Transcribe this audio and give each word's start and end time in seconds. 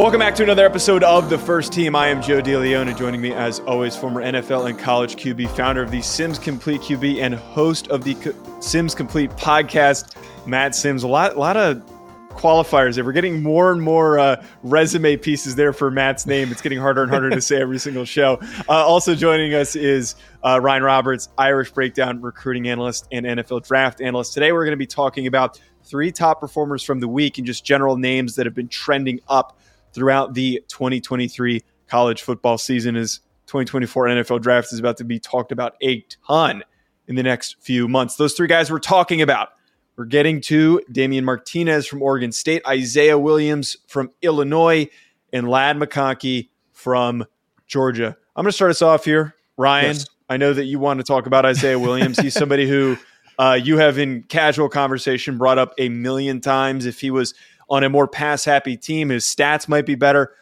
Welcome 0.00 0.20
back 0.20 0.34
to 0.36 0.42
another 0.42 0.64
episode 0.64 1.04
of 1.04 1.28
The 1.28 1.36
First 1.36 1.74
Team. 1.74 1.94
I 1.94 2.08
am 2.08 2.22
Joe 2.22 2.40
DeLeone. 2.40 2.96
Joining 2.96 3.20
me, 3.20 3.34
as 3.34 3.60
always, 3.60 3.94
former 3.94 4.22
NFL 4.22 4.70
and 4.70 4.78
college 4.78 5.16
QB, 5.16 5.54
founder 5.54 5.82
of 5.82 5.90
the 5.90 6.00
Simms 6.00 6.38
Complete 6.38 6.80
QB, 6.80 7.20
and 7.20 7.34
host 7.34 7.86
of 7.88 8.02
the 8.02 8.34
Simms 8.60 8.94
Complete 8.94 9.30
podcast, 9.32 10.16
Matt 10.46 10.74
Simms. 10.74 11.02
A 11.02 11.06
lot, 11.06 11.36
lot 11.36 11.58
of 11.58 11.82
qualifiers 12.30 12.94
there. 12.94 13.04
We're 13.04 13.12
getting 13.12 13.42
more 13.42 13.72
and 13.72 13.82
more 13.82 14.18
uh, 14.18 14.42
resume 14.62 15.18
pieces 15.18 15.54
there 15.56 15.74
for 15.74 15.90
Matt's 15.90 16.24
name. 16.24 16.50
It's 16.50 16.62
getting 16.62 16.78
harder 16.78 17.02
and 17.02 17.10
harder 17.10 17.28
to 17.28 17.40
say 17.42 17.60
every 17.60 17.78
single 17.78 18.06
show. 18.06 18.40
Uh, 18.70 18.86
also 18.86 19.14
joining 19.14 19.52
us 19.52 19.76
is 19.76 20.14
uh, 20.42 20.58
Ryan 20.62 20.82
Roberts, 20.82 21.28
Irish 21.36 21.72
Breakdown 21.72 22.22
recruiting 22.22 22.68
analyst 22.68 23.06
and 23.12 23.26
NFL 23.26 23.66
draft 23.66 24.00
analyst. 24.00 24.32
Today, 24.32 24.52
we're 24.52 24.64
going 24.64 24.72
to 24.72 24.78
be 24.78 24.86
talking 24.86 25.26
about 25.26 25.60
three 25.84 26.10
top 26.10 26.40
performers 26.40 26.82
from 26.82 27.00
the 27.00 27.08
week 27.08 27.36
and 27.36 27.46
just 27.46 27.66
general 27.66 27.98
names 27.98 28.36
that 28.36 28.46
have 28.46 28.54
been 28.54 28.68
trending 28.68 29.20
up 29.28 29.58
throughout 29.92 30.34
the 30.34 30.62
2023 30.68 31.62
college 31.88 32.22
football 32.22 32.58
season 32.58 32.96
as 32.96 33.20
2024 33.46 34.06
NFL 34.06 34.40
draft 34.40 34.72
is 34.72 34.78
about 34.78 34.96
to 34.98 35.04
be 35.04 35.18
talked 35.18 35.50
about 35.50 35.74
a 35.82 36.04
ton 36.26 36.62
in 37.08 37.16
the 37.16 37.22
next 37.22 37.56
few 37.60 37.88
months. 37.88 38.16
Those 38.16 38.34
three 38.34 38.46
guys 38.46 38.70
we're 38.70 38.78
talking 38.78 39.20
about. 39.20 39.50
We're 39.96 40.04
getting 40.04 40.40
to 40.42 40.80
Damien 40.90 41.24
Martinez 41.24 41.86
from 41.86 42.00
Oregon 42.00 42.32
State, 42.32 42.62
Isaiah 42.66 43.18
Williams 43.18 43.76
from 43.86 44.10
Illinois, 44.22 44.88
and 45.32 45.48
Ladd 45.48 45.76
McConkey 45.76 46.48
from 46.72 47.26
Georgia. 47.66 48.16
I'm 48.36 48.44
going 48.44 48.50
to 48.50 48.52
start 48.52 48.70
us 48.70 48.82
off 48.82 49.04
here. 49.04 49.34
Ryan, 49.56 49.96
yes. 49.96 50.06
I 50.28 50.36
know 50.36 50.54
that 50.54 50.64
you 50.64 50.78
want 50.78 51.00
to 51.00 51.04
talk 51.04 51.26
about 51.26 51.44
Isaiah 51.44 51.78
Williams. 51.78 52.18
He's 52.18 52.34
somebody 52.34 52.68
who 52.68 52.96
uh, 53.38 53.58
you 53.60 53.78
have 53.78 53.98
in 53.98 54.22
casual 54.22 54.68
conversation 54.68 55.36
brought 55.36 55.58
up 55.58 55.74
a 55.76 55.88
million 55.88 56.40
times. 56.40 56.86
If 56.86 57.00
he 57.00 57.10
was 57.10 57.34
on 57.70 57.84
a 57.84 57.88
more 57.88 58.08
pass 58.08 58.44
happy 58.44 58.76
team. 58.76 59.08
His 59.10 59.24
stats 59.24 59.68
might 59.68 59.86
be 59.86 59.94
better. 59.94 60.34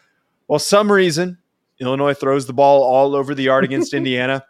Well, 0.47 0.59
some 0.59 0.91
reason 0.91 1.37
Illinois 1.79 2.15
throws 2.15 2.47
the 2.47 2.53
ball 2.53 2.83
all 2.83 3.15
over 3.15 3.35
the 3.35 3.43
yard 3.43 3.63
against 3.63 3.93
Indiana. 3.93 4.43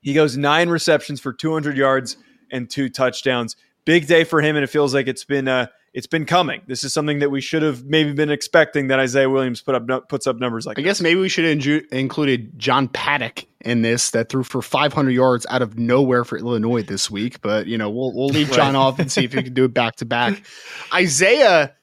He 0.00 0.14
goes 0.14 0.36
nine 0.36 0.68
receptions 0.68 1.20
for 1.20 1.32
200 1.32 1.76
yards 1.76 2.16
and 2.50 2.70
two 2.70 2.88
touchdowns. 2.88 3.56
Big 3.84 4.06
day 4.06 4.24
for 4.24 4.40
him, 4.40 4.56
and 4.56 4.62
it 4.62 4.68
feels 4.68 4.94
like 4.94 5.08
it's 5.08 5.24
been 5.24 5.48
uh, 5.48 5.66
it's 5.92 6.06
been 6.06 6.24
coming. 6.24 6.62
This 6.66 6.84
is 6.84 6.92
something 6.92 7.18
that 7.20 7.30
we 7.30 7.40
should 7.40 7.62
have 7.62 7.84
maybe 7.84 8.12
been 8.12 8.30
expecting 8.30 8.88
that 8.88 8.98
Isaiah 8.98 9.28
Williams 9.28 9.60
put 9.60 9.74
up 9.74 10.08
puts 10.08 10.26
up 10.26 10.38
numbers 10.38 10.66
like. 10.66 10.78
I 10.78 10.82
guess 10.82 11.00
maybe 11.00 11.20
we 11.20 11.28
should 11.28 11.44
have 11.44 11.58
inju- 11.58 11.86
included 11.92 12.58
John 12.58 12.88
Paddock 12.88 13.44
in 13.60 13.82
this 13.82 14.10
that 14.10 14.28
threw 14.28 14.42
for 14.42 14.62
500 14.62 15.10
yards 15.10 15.46
out 15.50 15.62
of 15.62 15.78
nowhere 15.78 16.24
for 16.24 16.38
Illinois 16.38 16.82
this 16.82 17.10
week. 17.10 17.42
But 17.42 17.66
you 17.66 17.76
know 17.76 17.90
we'll 17.90 18.14
we'll 18.14 18.28
leave 18.28 18.50
John 18.52 18.74
off 18.74 18.98
and 18.98 19.10
see 19.10 19.24
if 19.24 19.32
he 19.32 19.42
can 19.42 19.54
do 19.54 19.64
it 19.64 19.74
back 19.74 19.96
to 19.96 20.04
back. 20.04 20.42
Isaiah 20.94 21.74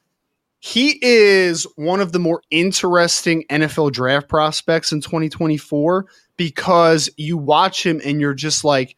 he 0.62 1.00
is 1.02 1.66
one 1.76 2.00
of 2.00 2.12
the 2.12 2.20
more 2.20 2.44
interesting 2.52 3.44
NFL 3.50 3.92
draft 3.94 4.30
prospects 4.30 4.92
in 4.92 5.02
2024 5.02 6.06
because 6.38 7.10
you 7.18 7.36
watch 7.36 7.84
him 7.84 8.00
and 8.06 8.22
you're 8.22 8.36
just 8.36 8.64
like, 8.64 8.96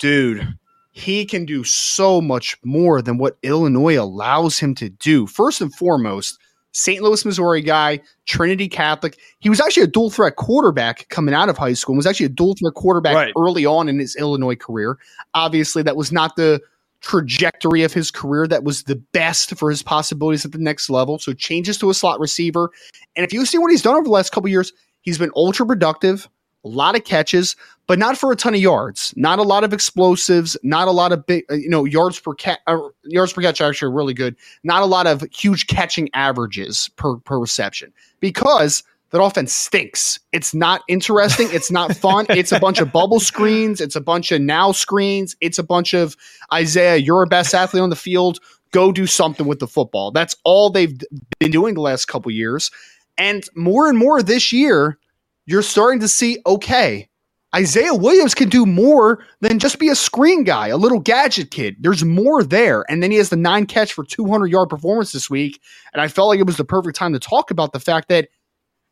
dude, 0.00 0.56
he 0.90 1.24
can 1.24 1.46
do 1.46 1.62
so 1.62 2.20
much 2.20 2.56
more 2.64 3.00
than 3.00 3.16
what 3.16 3.38
Illinois 3.44 3.96
allows 3.96 4.58
him 4.58 4.74
to 4.74 4.88
do. 4.88 5.28
First 5.28 5.60
and 5.60 5.72
foremost, 5.72 6.36
St. 6.72 7.00
Louis, 7.00 7.24
Missouri 7.24 7.62
guy, 7.62 8.00
Trinity 8.26 8.68
Catholic. 8.68 9.16
He 9.38 9.48
was 9.48 9.60
actually 9.60 9.84
a 9.84 9.88
dual 9.88 10.10
threat 10.10 10.34
quarterback 10.34 11.08
coming 11.10 11.32
out 11.32 11.48
of 11.48 11.56
high 11.56 11.74
school 11.74 11.92
and 11.92 11.98
was 11.98 12.06
actually 12.06 12.26
a 12.26 12.30
dual 12.30 12.56
threat 12.58 12.74
quarterback 12.74 13.14
right. 13.14 13.32
early 13.38 13.64
on 13.64 13.88
in 13.88 14.00
his 14.00 14.16
Illinois 14.16 14.56
career. 14.56 14.98
Obviously, 15.32 15.84
that 15.84 15.94
was 15.94 16.10
not 16.10 16.34
the 16.34 16.60
trajectory 17.04 17.82
of 17.82 17.92
his 17.92 18.10
career 18.10 18.46
that 18.48 18.64
was 18.64 18.84
the 18.84 18.96
best 18.96 19.56
for 19.56 19.68
his 19.68 19.82
possibilities 19.82 20.44
at 20.44 20.52
the 20.52 20.58
next 20.58 20.88
level. 20.88 21.18
So 21.18 21.34
changes 21.34 21.76
to 21.78 21.90
a 21.90 21.94
slot 21.94 22.18
receiver. 22.18 22.70
And 23.14 23.24
if 23.24 23.32
you 23.32 23.44
see 23.44 23.58
what 23.58 23.70
he's 23.70 23.82
done 23.82 23.94
over 23.94 24.04
the 24.04 24.10
last 24.10 24.32
couple 24.32 24.48
years, 24.48 24.72
he's 25.02 25.18
been 25.18 25.30
ultra 25.36 25.66
productive, 25.66 26.28
a 26.64 26.68
lot 26.68 26.96
of 26.96 27.04
catches, 27.04 27.56
but 27.86 27.98
not 27.98 28.16
for 28.16 28.32
a 28.32 28.36
ton 28.36 28.54
of 28.54 28.60
yards. 28.60 29.12
Not 29.16 29.38
a 29.38 29.42
lot 29.42 29.64
of 29.64 29.74
explosives, 29.74 30.56
not 30.62 30.88
a 30.88 30.92
lot 30.92 31.12
of 31.12 31.26
big, 31.26 31.44
uh, 31.50 31.56
you 31.56 31.68
know, 31.68 31.84
yards 31.84 32.18
per 32.18 32.32
catch. 32.32 32.60
Uh, 32.66 32.78
yards 33.02 33.34
per 33.34 33.42
catch 33.42 33.60
are 33.60 33.68
actually 33.68 33.92
really 33.92 34.14
good. 34.14 34.34
Not 34.62 34.82
a 34.82 34.86
lot 34.86 35.06
of 35.06 35.22
huge 35.30 35.66
catching 35.66 36.08
averages 36.14 36.88
per 36.96 37.16
per 37.16 37.38
reception 37.38 37.92
because 38.20 38.82
that 39.14 39.22
offense 39.22 39.52
stinks. 39.52 40.18
It's 40.32 40.54
not 40.54 40.82
interesting. 40.88 41.46
It's 41.52 41.70
not 41.70 41.94
fun. 41.96 42.26
it's 42.30 42.50
a 42.50 42.58
bunch 42.58 42.80
of 42.80 42.90
bubble 42.90 43.20
screens. 43.20 43.80
It's 43.80 43.94
a 43.94 44.00
bunch 44.00 44.32
of 44.32 44.40
now 44.40 44.72
screens. 44.72 45.36
It's 45.40 45.56
a 45.56 45.62
bunch 45.62 45.94
of 45.94 46.16
Isaiah, 46.52 46.96
you're 46.96 47.22
a 47.22 47.26
best 47.28 47.54
athlete 47.54 47.80
on 47.80 47.90
the 47.90 47.96
field. 47.96 48.40
Go 48.72 48.90
do 48.90 49.06
something 49.06 49.46
with 49.46 49.60
the 49.60 49.68
football. 49.68 50.10
That's 50.10 50.34
all 50.42 50.68
they've 50.68 51.00
been 51.38 51.52
doing 51.52 51.74
the 51.74 51.80
last 51.80 52.06
couple 52.06 52.32
years. 52.32 52.72
And 53.16 53.44
more 53.54 53.88
and 53.88 53.96
more 53.96 54.20
this 54.20 54.52
year, 54.52 54.98
you're 55.46 55.62
starting 55.62 56.00
to 56.00 56.08
see 56.08 56.38
okay, 56.44 57.08
Isaiah 57.54 57.94
Williams 57.94 58.34
can 58.34 58.48
do 58.48 58.66
more 58.66 59.24
than 59.40 59.60
just 59.60 59.78
be 59.78 59.90
a 59.90 59.94
screen 59.94 60.42
guy, 60.42 60.68
a 60.68 60.76
little 60.76 60.98
gadget 60.98 61.52
kid. 61.52 61.76
There's 61.78 62.04
more 62.04 62.42
there. 62.42 62.84
And 62.88 63.00
then 63.00 63.12
he 63.12 63.18
has 63.18 63.28
the 63.28 63.36
nine 63.36 63.66
catch 63.66 63.92
for 63.92 64.02
200 64.02 64.48
yard 64.48 64.70
performance 64.70 65.12
this 65.12 65.30
week. 65.30 65.60
And 65.92 66.02
I 66.02 66.08
felt 66.08 66.30
like 66.30 66.40
it 66.40 66.46
was 66.46 66.56
the 66.56 66.64
perfect 66.64 66.96
time 66.96 67.12
to 67.12 67.20
talk 67.20 67.52
about 67.52 67.72
the 67.72 67.78
fact 67.78 68.08
that 68.08 68.26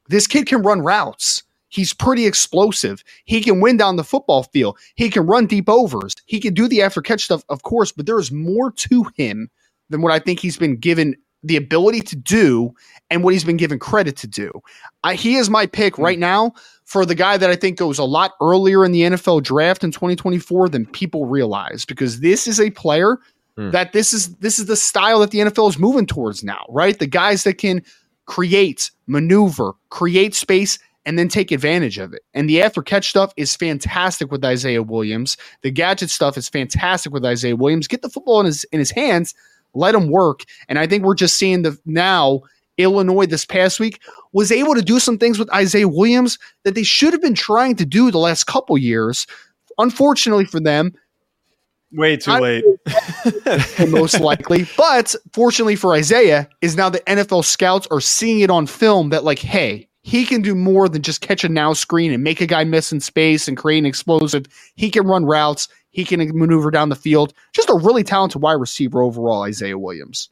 this 0.09 0.27
kid 0.27 0.47
can 0.47 0.63
run 0.63 0.81
routes. 0.81 1.43
He's 1.69 1.95
pretty 1.95 2.27
explosive. 2.27 3.03
He 3.25 3.41
can 3.41 3.61
win 3.61 3.79
down 3.79 3.97
the 3.97 4.05
football 4.05 4.43
field. 4.43 4.79
He 4.95 5.09
can 5.09 5.27
run 5.27 5.47
deep 5.47 5.71
overs. 5.71 6.15
He 6.27 6.39
can 6.39 6.53
do 6.53 6.69
the 6.69 6.83
after 6.83 7.01
catch 7.01 7.23
stuff, 7.23 7.45
of 7.49 7.63
course, 7.63 7.93
but 7.93 8.05
there 8.05 8.19
is 8.19 8.31
more 8.31 8.71
to 8.73 9.07
him 9.17 9.49
than 9.89 10.03
what 10.03 10.13
I 10.13 10.19
think 10.19 10.41
he's 10.41 10.59
been 10.59 10.77
given 10.77 11.17
the 11.43 11.57
ability 11.57 12.01
to 12.01 12.17
do 12.17 12.73
and 13.11 13.25
what 13.25 13.33
he's 13.33 13.45
been 13.45 13.57
given 13.57 13.79
credit 13.79 14.17
to 14.19 14.27
do. 14.27 14.53
I, 15.03 15.15
he 15.15 15.37
is 15.37 15.51
my 15.51 15.67
pick 15.67 15.99
right 15.99 16.19
now 16.19 16.53
for 16.84 17.05
the 17.05 17.15
guy 17.15 17.37
that 17.37 17.51
I 17.51 17.57
think 17.57 17.79
goes 17.79 17.99
a 17.99 18.05
lot 18.05 18.33
earlier 18.41 18.84
in 18.84 18.93
the 18.93 19.03
NFL 19.03 19.43
draft 19.43 19.83
in 19.83 19.91
2024 19.91 20.69
than 20.69 20.87
people 20.87 21.27
realize 21.27 21.84
because 21.84 22.21
this 22.21 22.47
is 22.47 22.61
a 22.61 22.71
player 22.71 23.19
mm. 23.57 23.73
that 23.73 23.93
this 23.93 24.13
is 24.13 24.37
this 24.37 24.59
is 24.59 24.67
the 24.67 24.77
style 24.77 25.21
that 25.21 25.31
the 25.31 25.39
NFL 25.39 25.69
is 25.71 25.79
moving 25.79 26.07
towards 26.07 26.45
now, 26.45 26.65
right? 26.69 26.99
The 26.99 27.07
guys 27.07 27.45
that 27.45 27.55
can 27.55 27.83
create, 28.27 28.91
maneuver, 29.06 29.72
create 29.91 30.34
space, 30.34 30.78
and 31.05 31.19
then 31.19 31.28
take 31.28 31.50
advantage 31.50 31.99
of 31.99 32.12
it. 32.12 32.22
And 32.34 32.49
the 32.49 32.62
after 32.62 32.83
catch 32.83 33.10
stuff 33.10 33.33
is 33.37 33.56
fantastic 33.56 34.31
with 34.31 34.44
Isaiah 34.44 34.83
Williams. 34.83 35.37
The 35.62 35.71
gadget 35.71 36.10
stuff 36.10 36.37
is 36.37 36.49
fantastic 36.49 37.12
with 37.12 37.25
Isaiah 37.25 37.56
Williams. 37.56 37.88
Get 37.88 38.03
the 38.03 38.09
football 38.09 38.41
in 38.41 38.47
his 38.47 38.65
in 38.65 38.78
his 38.78 38.91
hands, 38.91 39.34
let 39.75 39.94
him 39.94 40.10
work. 40.10 40.44
And 40.69 40.78
I 40.78 40.87
think 40.87 41.05
we're 41.05 41.15
just 41.15 41.37
seeing 41.37 41.62
the 41.62 41.77
now 41.84 42.43
Illinois 42.78 43.27
this 43.27 43.44
past 43.44 43.81
week 43.81 44.00
was 44.33 44.50
able 44.50 44.75
to 44.75 44.83
do 44.83 44.99
some 44.99 45.19
things 45.19 45.39
with 45.39 45.53
Isaiah 45.53 45.89
Williams 45.89 46.39
that 46.65 46.75
they 46.75 46.83
should 46.83 47.12
have 47.12 47.22
been 47.22 47.34
trying 47.34 47.77
to 47.77 47.84
do 47.84 48.10
the 48.10 48.19
last 48.19 48.44
couple 48.44 48.78
years. 48.78 49.27
Unfortunately 49.78 50.44
for 50.44 50.60
them, 50.60 50.93
Way 51.92 52.16
too 52.16 52.32
late. 52.32 52.64
most 53.88 54.20
likely. 54.20 54.66
But 54.76 55.14
fortunately 55.32 55.76
for 55.76 55.94
Isaiah, 55.94 56.48
is 56.60 56.76
now 56.76 56.88
the 56.88 57.00
NFL 57.00 57.44
scouts 57.44 57.86
are 57.91 58.00
seeing 58.00 58.41
it 58.41 58.50
on 58.50 58.66
film 58.66 59.10
that, 59.10 59.25
like, 59.25 59.38
hey, 59.38 59.88
he 60.03 60.25
can 60.25 60.42
do 60.42 60.54
more 60.54 60.88
than 60.88 61.03
just 61.03 61.20
catch 61.20 61.44
a 61.44 61.48
now 61.48 61.72
screen 61.72 62.12
and 62.12 62.24
make 62.24 62.41
a 62.41 62.47
guy 62.47 62.65
miss 62.65 62.92
in 62.92 63.00
space 63.00 63.47
and 63.47 63.56
create 63.56 63.78
an 63.78 63.86
explosive. 63.86 64.47
He 64.74 64.91
can 64.91 65.06
run 65.06 65.24
routes. 65.24 65.68
He 65.91 66.04
can 66.04 66.21
maneuver 66.36 66.71
down 66.71 66.89
the 66.89 66.97
field. 66.97 67.34
Just 67.53 67.71
a 67.71 67.74
really 67.74 68.03
talented 68.03 68.42
wide 68.42 68.54
receiver 68.54 69.03
overall, 69.03 69.42
Isaiah 69.42 69.78
Williams. 69.78 70.30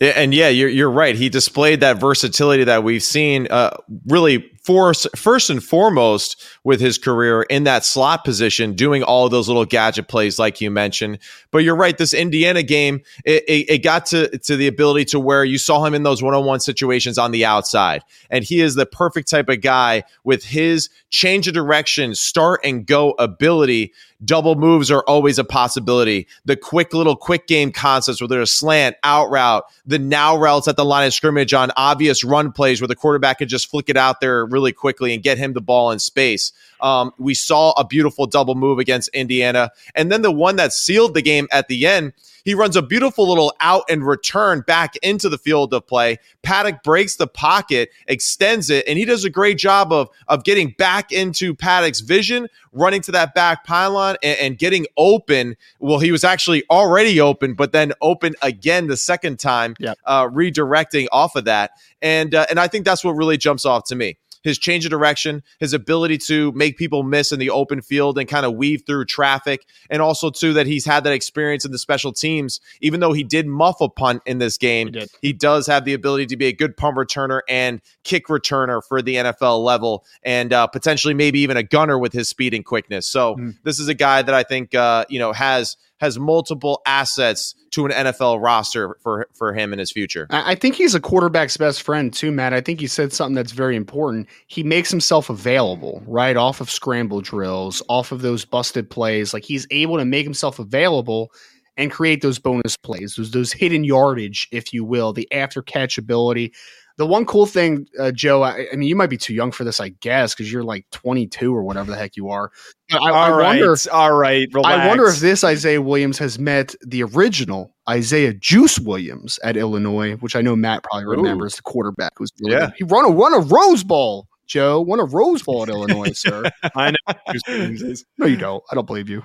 And 0.00 0.34
yeah, 0.34 0.48
you're 0.48 0.68
you're 0.68 0.90
right. 0.90 1.14
He 1.14 1.28
displayed 1.28 1.78
that 1.80 2.00
versatility 2.00 2.64
that 2.64 2.82
we've 2.82 3.02
seen 3.04 3.46
uh, 3.50 3.70
really 4.08 4.50
first 4.62 5.08
first 5.16 5.50
and 5.50 5.62
foremost 5.62 6.42
with 6.64 6.80
his 6.80 6.98
career 6.98 7.42
in 7.42 7.64
that 7.64 7.84
slot 7.84 8.24
position, 8.24 8.74
doing 8.74 9.02
all 9.02 9.28
those 9.28 9.48
little 9.48 9.64
gadget 9.64 10.08
plays 10.08 10.38
like 10.38 10.60
you 10.60 10.70
mentioned. 10.70 11.18
But 11.50 11.58
you're 11.58 11.76
right. 11.76 11.96
This 11.96 12.14
Indiana 12.14 12.62
game, 12.62 13.02
it, 13.24 13.44
it, 13.48 13.70
it 13.70 13.78
got 13.82 14.06
to 14.06 14.36
to 14.38 14.56
the 14.56 14.66
ability 14.66 15.06
to 15.06 15.20
where 15.20 15.44
you 15.44 15.58
saw 15.58 15.84
him 15.84 15.94
in 15.94 16.02
those 16.02 16.22
one 16.22 16.34
on 16.34 16.44
one 16.44 16.60
situations 16.60 17.18
on 17.18 17.32
the 17.32 17.44
outside, 17.44 18.02
and 18.30 18.44
he 18.44 18.60
is 18.60 18.74
the 18.74 18.86
perfect 18.86 19.28
type 19.28 19.48
of 19.48 19.60
guy 19.60 20.04
with 20.24 20.44
his 20.44 20.88
change 21.10 21.48
of 21.48 21.54
direction, 21.54 22.14
start 22.14 22.60
and 22.64 22.86
go 22.86 23.10
ability 23.12 23.92
double 24.24 24.54
moves 24.54 24.90
are 24.90 25.02
always 25.06 25.38
a 25.38 25.44
possibility. 25.44 26.26
The 26.44 26.56
quick 26.56 26.94
little 26.94 27.16
quick 27.16 27.46
game 27.46 27.72
concepts 27.72 28.20
where 28.20 28.28
there's 28.28 28.50
a 28.50 28.52
slant, 28.52 28.96
out 29.02 29.30
route, 29.30 29.64
the 29.84 29.98
now 29.98 30.36
routes 30.36 30.68
at 30.68 30.76
the 30.76 30.84
line 30.84 31.06
of 31.06 31.14
scrimmage 31.14 31.52
on 31.52 31.70
obvious 31.76 32.24
run 32.24 32.52
plays 32.52 32.80
where 32.80 32.88
the 32.88 32.96
quarterback 32.96 33.38
can 33.38 33.48
just 33.48 33.70
flick 33.70 33.88
it 33.88 33.96
out 33.96 34.20
there 34.20 34.46
really 34.52 34.72
quickly 34.72 35.14
and 35.14 35.22
get 35.22 35.38
him 35.38 35.52
the 35.52 35.60
ball 35.60 35.90
in 35.90 35.98
space. 35.98 36.52
Um, 36.80 37.12
we 37.18 37.34
saw 37.34 37.72
a 37.72 37.84
beautiful 37.84 38.26
double 38.26 38.54
move 38.54 38.78
against 38.78 39.08
Indiana. 39.08 39.70
And 39.94 40.12
then 40.12 40.22
the 40.22 40.32
one 40.32 40.56
that 40.56 40.72
sealed 40.72 41.14
the 41.14 41.22
game 41.22 41.48
at 41.50 41.68
the 41.68 41.86
end 41.86 42.12
he 42.44 42.54
runs 42.54 42.76
a 42.76 42.82
beautiful 42.82 43.28
little 43.28 43.54
out 43.60 43.84
and 43.88 44.06
return 44.06 44.62
back 44.62 44.96
into 44.96 45.28
the 45.28 45.38
field 45.38 45.72
of 45.72 45.86
play. 45.86 46.18
Paddock 46.42 46.82
breaks 46.82 47.16
the 47.16 47.26
pocket, 47.26 47.90
extends 48.06 48.70
it, 48.70 48.86
and 48.88 48.98
he 48.98 49.04
does 49.04 49.24
a 49.24 49.30
great 49.30 49.58
job 49.58 49.92
of, 49.92 50.08
of 50.28 50.44
getting 50.44 50.74
back 50.76 51.12
into 51.12 51.54
Paddock's 51.54 52.00
vision, 52.00 52.48
running 52.72 53.00
to 53.02 53.12
that 53.12 53.34
back 53.34 53.64
pylon 53.64 54.16
and, 54.22 54.38
and 54.38 54.58
getting 54.58 54.86
open. 54.96 55.56
Well, 55.78 56.00
he 56.00 56.12
was 56.12 56.24
actually 56.24 56.64
already 56.70 57.20
open, 57.20 57.54
but 57.54 57.72
then 57.72 57.92
open 58.00 58.34
again 58.42 58.88
the 58.88 58.96
second 58.96 59.38
time, 59.38 59.74
yep. 59.78 59.98
uh, 60.04 60.26
redirecting 60.28 61.06
off 61.12 61.36
of 61.36 61.44
that. 61.44 61.72
And 62.00 62.34
uh, 62.34 62.46
and 62.50 62.58
I 62.58 62.66
think 62.66 62.84
that's 62.84 63.04
what 63.04 63.12
really 63.12 63.36
jumps 63.36 63.64
off 63.64 63.84
to 63.84 63.94
me 63.94 64.16
his 64.42 64.58
change 64.58 64.84
of 64.84 64.90
direction, 64.90 65.42
his 65.60 65.72
ability 65.72 66.18
to 66.18 66.52
make 66.52 66.76
people 66.76 67.02
miss 67.02 67.32
in 67.32 67.38
the 67.38 67.50
open 67.50 67.80
field 67.80 68.18
and 68.18 68.28
kind 68.28 68.44
of 68.46 68.54
weave 68.54 68.82
through 68.86 69.04
traffic, 69.04 69.64
and 69.90 70.02
also 70.02 70.30
too 70.30 70.52
that 70.52 70.66
he's 70.66 70.84
had 70.84 71.04
that 71.04 71.12
experience 71.12 71.64
in 71.64 71.72
the 71.72 71.78
special 71.78 72.12
teams. 72.12 72.60
Even 72.80 73.00
though 73.00 73.12
he 73.12 73.22
did 73.24 73.46
muff 73.46 73.80
a 73.80 73.88
punt 73.88 74.22
in 74.26 74.38
this 74.38 74.58
game, 74.58 74.92
He 74.92 75.06
he 75.20 75.32
does 75.32 75.66
have 75.66 75.84
the 75.84 75.94
ability 75.94 76.26
to 76.26 76.36
be 76.36 76.46
a 76.46 76.52
good 76.52 76.76
punt 76.76 76.96
returner 76.96 77.40
and 77.48 77.80
kick 78.04 78.26
returner 78.26 78.82
for 78.86 79.00
the 79.02 79.16
NFL 79.16 79.62
level, 79.64 80.04
and 80.22 80.52
uh, 80.52 80.66
potentially 80.66 81.14
maybe 81.14 81.40
even 81.40 81.56
a 81.56 81.62
gunner 81.62 81.98
with 81.98 82.12
his 82.12 82.28
speed 82.28 82.54
and 82.54 82.64
quickness. 82.64 83.06
So 83.06 83.36
Mm. 83.36 83.56
this 83.64 83.78
is 83.78 83.88
a 83.88 83.94
guy 83.94 84.20
that 84.22 84.34
I 84.34 84.42
think 84.42 84.74
uh, 84.74 85.04
you 85.08 85.18
know 85.18 85.32
has 85.32 85.76
has 86.02 86.18
multiple 86.18 86.82
assets 86.84 87.54
to 87.70 87.86
an 87.86 87.92
NFL 87.92 88.42
roster 88.42 88.96
for 89.02 89.28
for 89.32 89.54
him 89.54 89.72
in 89.72 89.78
his 89.78 89.92
future. 89.92 90.26
I 90.30 90.56
think 90.56 90.74
he's 90.74 90.96
a 90.96 91.00
quarterback's 91.00 91.56
best 91.56 91.82
friend 91.82 92.12
too, 92.12 92.32
Matt. 92.32 92.52
I 92.52 92.60
think 92.60 92.82
you 92.82 92.88
said 92.88 93.12
something 93.12 93.36
that's 93.36 93.52
very 93.52 93.76
important. 93.76 94.28
He 94.48 94.64
makes 94.64 94.90
himself 94.90 95.30
available, 95.30 96.02
right? 96.06 96.36
Off 96.36 96.60
of 96.60 96.68
scramble 96.68 97.20
drills, 97.20 97.82
off 97.88 98.10
of 98.10 98.20
those 98.20 98.44
busted 98.44 98.90
plays. 98.90 99.32
Like 99.32 99.44
he's 99.44 99.64
able 99.70 99.96
to 99.96 100.04
make 100.04 100.24
himself 100.24 100.58
available 100.58 101.32
and 101.76 101.90
create 101.90 102.20
those 102.20 102.40
bonus 102.40 102.76
plays, 102.76 103.14
those 103.14 103.30
those 103.30 103.52
hidden 103.52 103.84
yardage, 103.84 104.48
if 104.50 104.72
you 104.72 104.84
will, 104.84 105.12
the 105.12 105.32
after 105.32 105.62
catch 105.62 105.98
ability. 105.98 106.52
The 106.98 107.06
one 107.06 107.24
cool 107.24 107.46
thing, 107.46 107.88
uh, 107.98 108.12
Joe, 108.12 108.42
I, 108.42 108.66
I 108.72 108.76
mean, 108.76 108.88
you 108.88 108.96
might 108.96 109.08
be 109.10 109.16
too 109.16 109.34
young 109.34 109.50
for 109.50 109.64
this, 109.64 109.80
I 109.80 109.90
guess, 109.90 110.34
because 110.34 110.52
you're 110.52 110.62
like 110.62 110.86
22 110.90 111.54
or 111.54 111.62
whatever 111.62 111.90
the 111.90 111.96
heck 111.96 112.16
you 112.16 112.30
are. 112.30 112.50
I, 112.92 112.96
I 112.96 113.10
all 113.10 113.36
right, 113.36 113.46
wonder, 113.46 113.76
all 113.90 114.12
right. 114.12 114.48
I 114.64 114.86
wonder 114.86 115.06
if 115.06 115.18
this 115.20 115.44
Isaiah 115.44 115.80
Williams 115.80 116.18
has 116.18 116.38
met 116.38 116.74
the 116.86 117.02
original 117.02 117.74
Isaiah 117.88 118.34
Juice 118.34 118.78
Williams 118.78 119.38
at 119.42 119.56
Illinois, 119.56 120.14
which 120.16 120.36
I 120.36 120.42
know 120.42 120.54
Matt 120.54 120.82
probably 120.82 121.06
remembers, 121.06 121.56
the 121.56 121.62
quarterback 121.62 122.12
who's 122.16 122.30
Yeah. 122.38 122.70
he 122.76 122.84
won 122.84 123.04
a 123.04 123.10
won 123.10 123.32
a 123.32 123.38
Rose 123.38 123.84
Bowl. 123.84 124.28
Joe 124.46 124.80
won 124.80 125.00
a 125.00 125.04
Rose 125.04 125.42
Bowl 125.42 125.62
at 125.62 125.68
Illinois, 125.68 126.12
sir. 126.12 126.44
I 126.76 126.90
know. 126.90 127.14
who 127.46 127.52
Williams 127.52 127.82
is. 127.82 128.04
No, 128.18 128.26
you 128.26 128.36
don't. 128.36 128.62
I 128.70 128.74
don't 128.74 128.86
believe 128.86 129.08
you. 129.08 129.22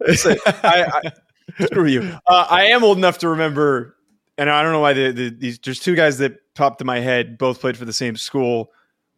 Listen, 0.00 0.38
I, 0.46 1.12
I, 1.58 1.64
screw 1.64 1.86
you. 1.86 2.18
Uh, 2.26 2.46
I 2.50 2.64
am 2.66 2.82
old 2.82 2.98
enough 2.98 3.18
to 3.18 3.28
remember, 3.28 3.96
and 4.38 4.50
I 4.50 4.62
don't 4.62 4.72
know 4.72 4.80
why 4.80 4.94
the, 4.94 5.12
the, 5.12 5.28
these. 5.30 5.58
There's 5.58 5.78
two 5.78 5.94
guys 5.94 6.18
that 6.18 6.38
popped 6.60 6.80
in 6.80 6.86
my 6.86 7.00
head. 7.00 7.38
Both 7.38 7.60
played 7.60 7.76
for 7.76 7.84
the 7.84 7.92
same 7.92 8.16
school. 8.16 8.70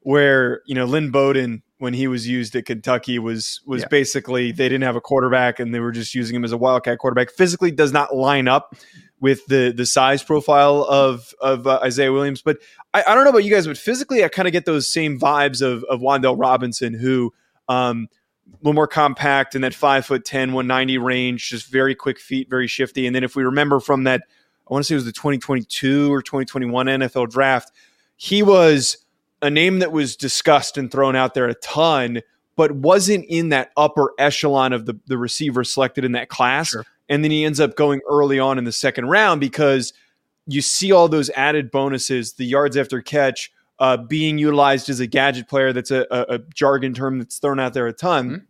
Where 0.05 0.63
you 0.67 0.75
know 0.75 0.85
Lynn 0.85 1.11
Bowden, 1.11 1.63
when 1.79 1.95
he 1.95 2.09
was 2.09 2.27
used 2.27 2.57
at 2.57 2.65
Kentucky, 2.67 3.19
was 3.19 3.61
was 3.67 3.83
Yeah. 3.83 3.89
basically 3.89 4.51
they 4.51 4.69
didn't 4.69 4.83
have 4.83 4.97
a 4.97 5.01
quarterback 5.01 5.61
and 5.61 5.75
they 5.75 5.79
were 5.81 5.93
just 5.93 6.15
using 6.15 6.35
him 6.35 6.45
as 6.45 6.53
a 6.53 6.57
wildcat 6.57 6.99
quarterback. 6.99 7.31
Physically, 7.31 7.71
does 7.71 7.93
not 7.93 8.15
line 8.15 8.49
up 8.49 8.75
with 9.21 9.47
the 9.47 9.73
the 9.77 9.87
size 9.87 10.23
profile 10.23 10.85
of 10.89 11.33
of 11.41 11.67
uh, 11.67 11.79
Isaiah 11.85 12.13
Williams. 12.13 12.43
But 12.43 12.59
I, 12.95 13.05
I 13.07 13.15
don't 13.15 13.25
know 13.25 13.31
about 13.31 13.45
you 13.45 13.51
guys, 13.51 13.67
but 13.67 13.79
physically, 13.79 14.25
I 14.25 14.29
kind 14.29 14.49
of 14.49 14.53
get 14.53 14.65
those 14.65 14.93
same 14.93 15.21
vibes 15.21 15.63
of 15.63 15.85
of 15.85 16.01
Wan'Dale 16.01 16.39
Robinson, 16.39 16.95
who 16.95 17.33
um, 17.69 18.09
a 18.53 18.57
little 18.57 18.75
more 18.75 18.89
compact 18.89 19.55
in 19.55 19.63
that 19.63 19.75
five 19.75 20.05
foot 20.05 20.25
10, 20.25 20.53
190 20.53 20.99
range, 20.99 21.49
just 21.49 21.71
very 21.71 21.95
quick 21.95 22.19
feet, 22.19 22.51
very 22.51 22.67
shifty. 22.67 23.07
And 23.07 23.15
then 23.15 23.23
if 23.23 23.37
we 23.37 23.45
remember 23.45 23.79
from 23.79 24.05
that, 24.05 24.23
I 24.73 24.75
want 24.75 24.85
to 24.85 24.89
say 24.89 24.95
it 24.95 24.97
was 24.97 25.05
the 25.05 25.13
2022 25.13 26.11
or 26.11 26.23
2021 26.23 26.87
NFL 26.87 27.31
draft, 27.31 27.73
he 28.17 28.43
was 28.43 28.97
a 29.43 29.51
name 29.51 29.81
that 29.81 29.93
was 29.93 30.17
discussed 30.17 30.79
and 30.79 30.91
thrown 30.91 31.15
out 31.15 31.35
there 31.35 31.47
a 31.47 31.55
ton, 31.55 32.23
but 32.57 32.73
wasn't 32.73 33.27
in 33.29 33.51
that 33.51 33.71
upper 33.77 34.15
echelon 34.19 34.73
of 34.73 34.87
the, 34.87 34.99
the 35.07 35.19
receivers 35.19 35.73
selected 35.73 36.05
in 36.07 36.13
that 36.13 36.31
class. 36.31 36.71
Sure. 36.71 36.87
And 37.11 37.23
then 37.23 37.31
he 37.31 37.45
ends 37.45 37.61
up 37.61 37.77
going 37.77 38.01
early 38.09 38.39
on 38.39 38.57
in 38.57 38.65
the 38.65 38.73
second 38.73 39.07
round 39.07 39.43
because 39.43 39.93
you 40.47 40.63
see 40.63 40.91
all 40.91 41.07
those 41.07 41.29
added 41.31 41.71
bonuses, 41.71 42.33
the 42.35 42.47
yards 42.47 42.77
after 42.77 43.03
catch, 43.03 43.53
uh, 43.79 43.99
being 43.99 44.39
utilized 44.39 44.89
as 44.89 45.01
a 45.01 45.07
gadget 45.07 45.49
player. 45.49 45.75
That's 45.75 45.91
a, 45.91 46.07
a, 46.11 46.37
a 46.37 46.39
jargon 46.55 46.95
term 46.95 47.19
that's 47.19 47.39
thrown 47.39 47.61
out 47.61 47.75
there 47.75 47.89
a 47.89 47.93
ton. 47.93 48.31
Mhm. 48.31 48.43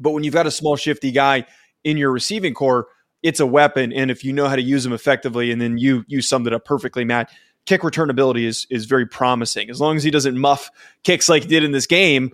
But 0.00 0.10
when 0.10 0.24
you've 0.24 0.34
got 0.34 0.48
a 0.48 0.50
small, 0.50 0.74
shifty 0.74 1.12
guy 1.12 1.46
in 1.84 1.96
your 1.96 2.10
receiving 2.10 2.54
corps, 2.54 2.88
it's 3.22 3.40
a 3.40 3.46
weapon. 3.46 3.92
And 3.92 4.10
if 4.10 4.24
you 4.24 4.32
know 4.32 4.48
how 4.48 4.56
to 4.56 4.62
use 4.62 4.84
them 4.84 4.92
effectively, 4.92 5.50
and 5.50 5.60
then 5.60 5.78
you 5.78 6.04
you 6.08 6.22
summed 6.22 6.46
it 6.46 6.52
up 6.52 6.64
perfectly, 6.64 7.04
Matt. 7.04 7.30
Kick 7.66 7.84
return 7.84 8.10
ability 8.10 8.46
is 8.46 8.66
is 8.70 8.86
very 8.86 9.06
promising. 9.06 9.70
As 9.70 9.80
long 9.80 9.96
as 9.96 10.02
he 10.02 10.10
doesn't 10.10 10.38
muff 10.38 10.70
kicks 11.04 11.28
like 11.28 11.42
he 11.42 11.48
did 11.48 11.62
in 11.62 11.72
this 11.72 11.86
game, 11.86 12.32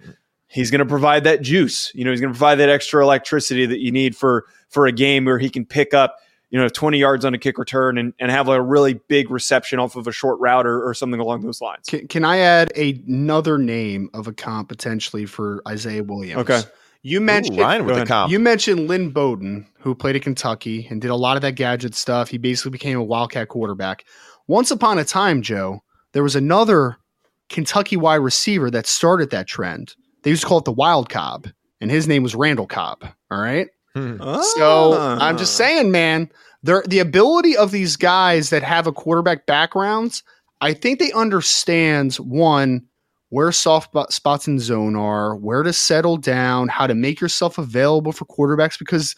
he's 0.48 0.70
going 0.70 0.78
to 0.78 0.86
provide 0.86 1.24
that 1.24 1.42
juice. 1.42 1.92
You 1.94 2.04
know, 2.04 2.10
he's 2.10 2.20
going 2.20 2.32
to 2.32 2.38
provide 2.38 2.56
that 2.56 2.68
extra 2.68 3.02
electricity 3.02 3.66
that 3.66 3.80
you 3.80 3.90
need 3.90 4.16
for 4.16 4.46
for 4.68 4.86
a 4.86 4.92
game 4.92 5.24
where 5.24 5.38
he 5.38 5.50
can 5.50 5.66
pick 5.66 5.92
up 5.94 6.18
you 6.50 6.58
know 6.58 6.68
20 6.68 6.98
yards 6.98 7.24
on 7.24 7.34
a 7.34 7.38
kick 7.38 7.58
return 7.58 7.98
and, 7.98 8.14
and 8.18 8.30
have 8.30 8.48
a 8.48 8.62
really 8.62 8.94
big 8.94 9.30
reception 9.30 9.78
off 9.78 9.96
of 9.96 10.06
a 10.06 10.12
short 10.12 10.38
route 10.40 10.66
or, 10.66 10.88
or 10.88 10.94
something 10.94 11.20
along 11.20 11.42
those 11.42 11.60
lines. 11.60 11.86
Can, 11.88 12.06
can 12.08 12.24
I 12.24 12.38
add 12.38 12.76
another 12.76 13.58
name 13.58 14.10
of 14.14 14.28
a 14.28 14.32
comp 14.32 14.68
potentially 14.68 15.26
for 15.26 15.60
Isaiah 15.66 16.04
Williams? 16.04 16.48
Okay. 16.48 16.62
You 17.06 17.18
Ooh, 17.18 17.22
mentioned 17.22 17.58
Ryan 17.58 17.84
with 17.84 17.94
the 17.94 18.04
comp. 18.04 18.32
You 18.32 18.40
mentioned 18.40 18.88
Lynn 18.88 19.10
Bowden, 19.10 19.68
who 19.78 19.94
played 19.94 20.16
at 20.16 20.22
Kentucky 20.22 20.88
and 20.90 21.00
did 21.00 21.12
a 21.12 21.14
lot 21.14 21.36
of 21.36 21.42
that 21.42 21.52
gadget 21.52 21.94
stuff. 21.94 22.28
He 22.30 22.36
basically 22.36 22.72
became 22.72 22.98
a 22.98 23.04
Wildcat 23.04 23.46
quarterback. 23.46 24.04
Once 24.48 24.72
upon 24.72 24.98
a 24.98 25.04
time, 25.04 25.40
Joe, 25.40 25.84
there 26.14 26.24
was 26.24 26.34
another 26.34 26.96
Kentucky 27.48 27.96
wide 27.96 28.16
receiver 28.16 28.72
that 28.72 28.88
started 28.88 29.30
that 29.30 29.46
trend. 29.46 29.94
They 30.24 30.30
used 30.30 30.42
to 30.42 30.48
call 30.48 30.58
it 30.58 30.64
the 30.64 30.72
Wild 30.72 31.08
Cobb, 31.08 31.46
and 31.80 31.92
his 31.92 32.08
name 32.08 32.24
was 32.24 32.34
Randall 32.34 32.66
Cobb. 32.66 33.04
All 33.30 33.38
right. 33.40 33.68
Hmm. 33.94 34.16
So 34.56 34.94
Ah. 34.94 35.18
I'm 35.20 35.38
just 35.38 35.56
saying, 35.56 35.92
man, 35.92 36.28
the 36.64 36.98
ability 36.98 37.56
of 37.56 37.70
these 37.70 37.96
guys 37.96 38.50
that 38.50 38.64
have 38.64 38.88
a 38.88 38.92
quarterback 38.92 39.46
backgrounds, 39.46 40.24
I 40.60 40.74
think 40.74 40.98
they 40.98 41.12
understand 41.12 42.16
one 42.16 42.82
where 43.30 43.50
soft 43.52 43.94
spots 44.10 44.46
in 44.46 44.58
zone 44.58 44.96
are, 44.96 45.36
where 45.36 45.62
to 45.62 45.72
settle 45.72 46.16
down, 46.16 46.68
how 46.68 46.86
to 46.86 46.94
make 46.94 47.20
yourself 47.20 47.58
available 47.58 48.12
for 48.12 48.24
quarterbacks 48.24 48.78
because 48.78 49.16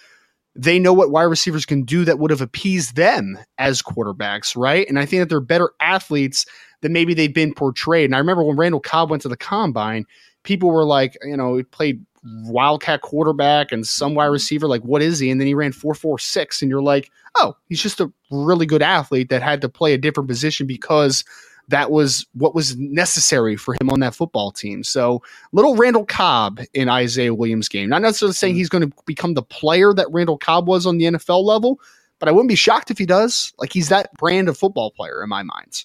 they 0.54 0.78
know 0.78 0.92
what 0.92 1.10
wide 1.10 1.24
receivers 1.24 1.66
can 1.66 1.84
do 1.84 2.04
that 2.04 2.18
would 2.18 2.30
have 2.30 2.40
appeased 2.40 2.96
them 2.96 3.38
as 3.58 3.82
quarterbacks, 3.82 4.56
right? 4.56 4.88
And 4.88 4.98
I 4.98 5.06
think 5.06 5.20
that 5.20 5.28
they're 5.28 5.40
better 5.40 5.70
athletes 5.80 6.46
than 6.80 6.92
maybe 6.92 7.14
they've 7.14 7.34
been 7.34 7.54
portrayed. 7.54 8.06
And 8.06 8.14
I 8.14 8.18
remember 8.18 8.42
when 8.42 8.56
Randall 8.56 8.80
Cobb 8.80 9.10
went 9.10 9.22
to 9.22 9.28
the 9.28 9.36
combine, 9.36 10.04
people 10.42 10.70
were 10.70 10.84
like, 10.84 11.16
you 11.22 11.36
know, 11.36 11.56
he 11.56 11.62
played 11.62 12.04
wildcat 12.24 13.02
quarterback 13.02 13.72
and 13.72 13.86
some 13.86 14.14
wide 14.14 14.26
receiver. 14.26 14.66
Like, 14.66 14.82
what 14.82 15.02
is 15.02 15.18
he? 15.18 15.30
And 15.30 15.40
then 15.40 15.46
he 15.46 15.54
ran 15.54 15.72
four 15.72 15.94
four 15.94 16.18
six, 16.18 16.62
and 16.62 16.70
you're 16.70 16.82
like, 16.82 17.10
oh, 17.36 17.54
he's 17.68 17.82
just 17.82 18.00
a 18.00 18.12
really 18.30 18.66
good 18.66 18.82
athlete 18.82 19.28
that 19.28 19.42
had 19.42 19.60
to 19.60 19.68
play 19.68 19.92
a 19.92 19.98
different 19.98 20.28
position 20.28 20.66
because 20.66 21.24
that 21.68 21.90
was 21.90 22.26
what 22.32 22.54
was 22.54 22.76
necessary 22.76 23.56
for 23.56 23.74
him 23.80 23.90
on 23.90 24.00
that 24.00 24.14
football 24.14 24.50
team. 24.50 24.82
So, 24.82 25.22
little 25.52 25.76
Randall 25.76 26.06
Cobb 26.06 26.60
in 26.74 26.88
Isaiah 26.88 27.34
Williams' 27.34 27.68
game. 27.68 27.88
Not 27.88 28.02
necessarily 28.02 28.34
saying 28.34 28.54
mm-hmm. 28.54 28.58
he's 28.58 28.68
going 28.68 28.90
to 28.90 28.96
become 29.06 29.34
the 29.34 29.42
player 29.42 29.92
that 29.94 30.10
Randall 30.10 30.38
Cobb 30.38 30.66
was 30.66 30.86
on 30.86 30.98
the 30.98 31.04
NFL 31.04 31.44
level, 31.44 31.80
but 32.18 32.28
I 32.28 32.32
wouldn't 32.32 32.48
be 32.48 32.54
shocked 32.54 32.90
if 32.90 32.98
he 32.98 33.06
does. 33.06 33.52
Like, 33.58 33.72
he's 33.72 33.90
that 33.90 34.12
brand 34.14 34.48
of 34.48 34.56
football 34.56 34.90
player 34.90 35.22
in 35.22 35.28
my 35.28 35.42
mind. 35.42 35.84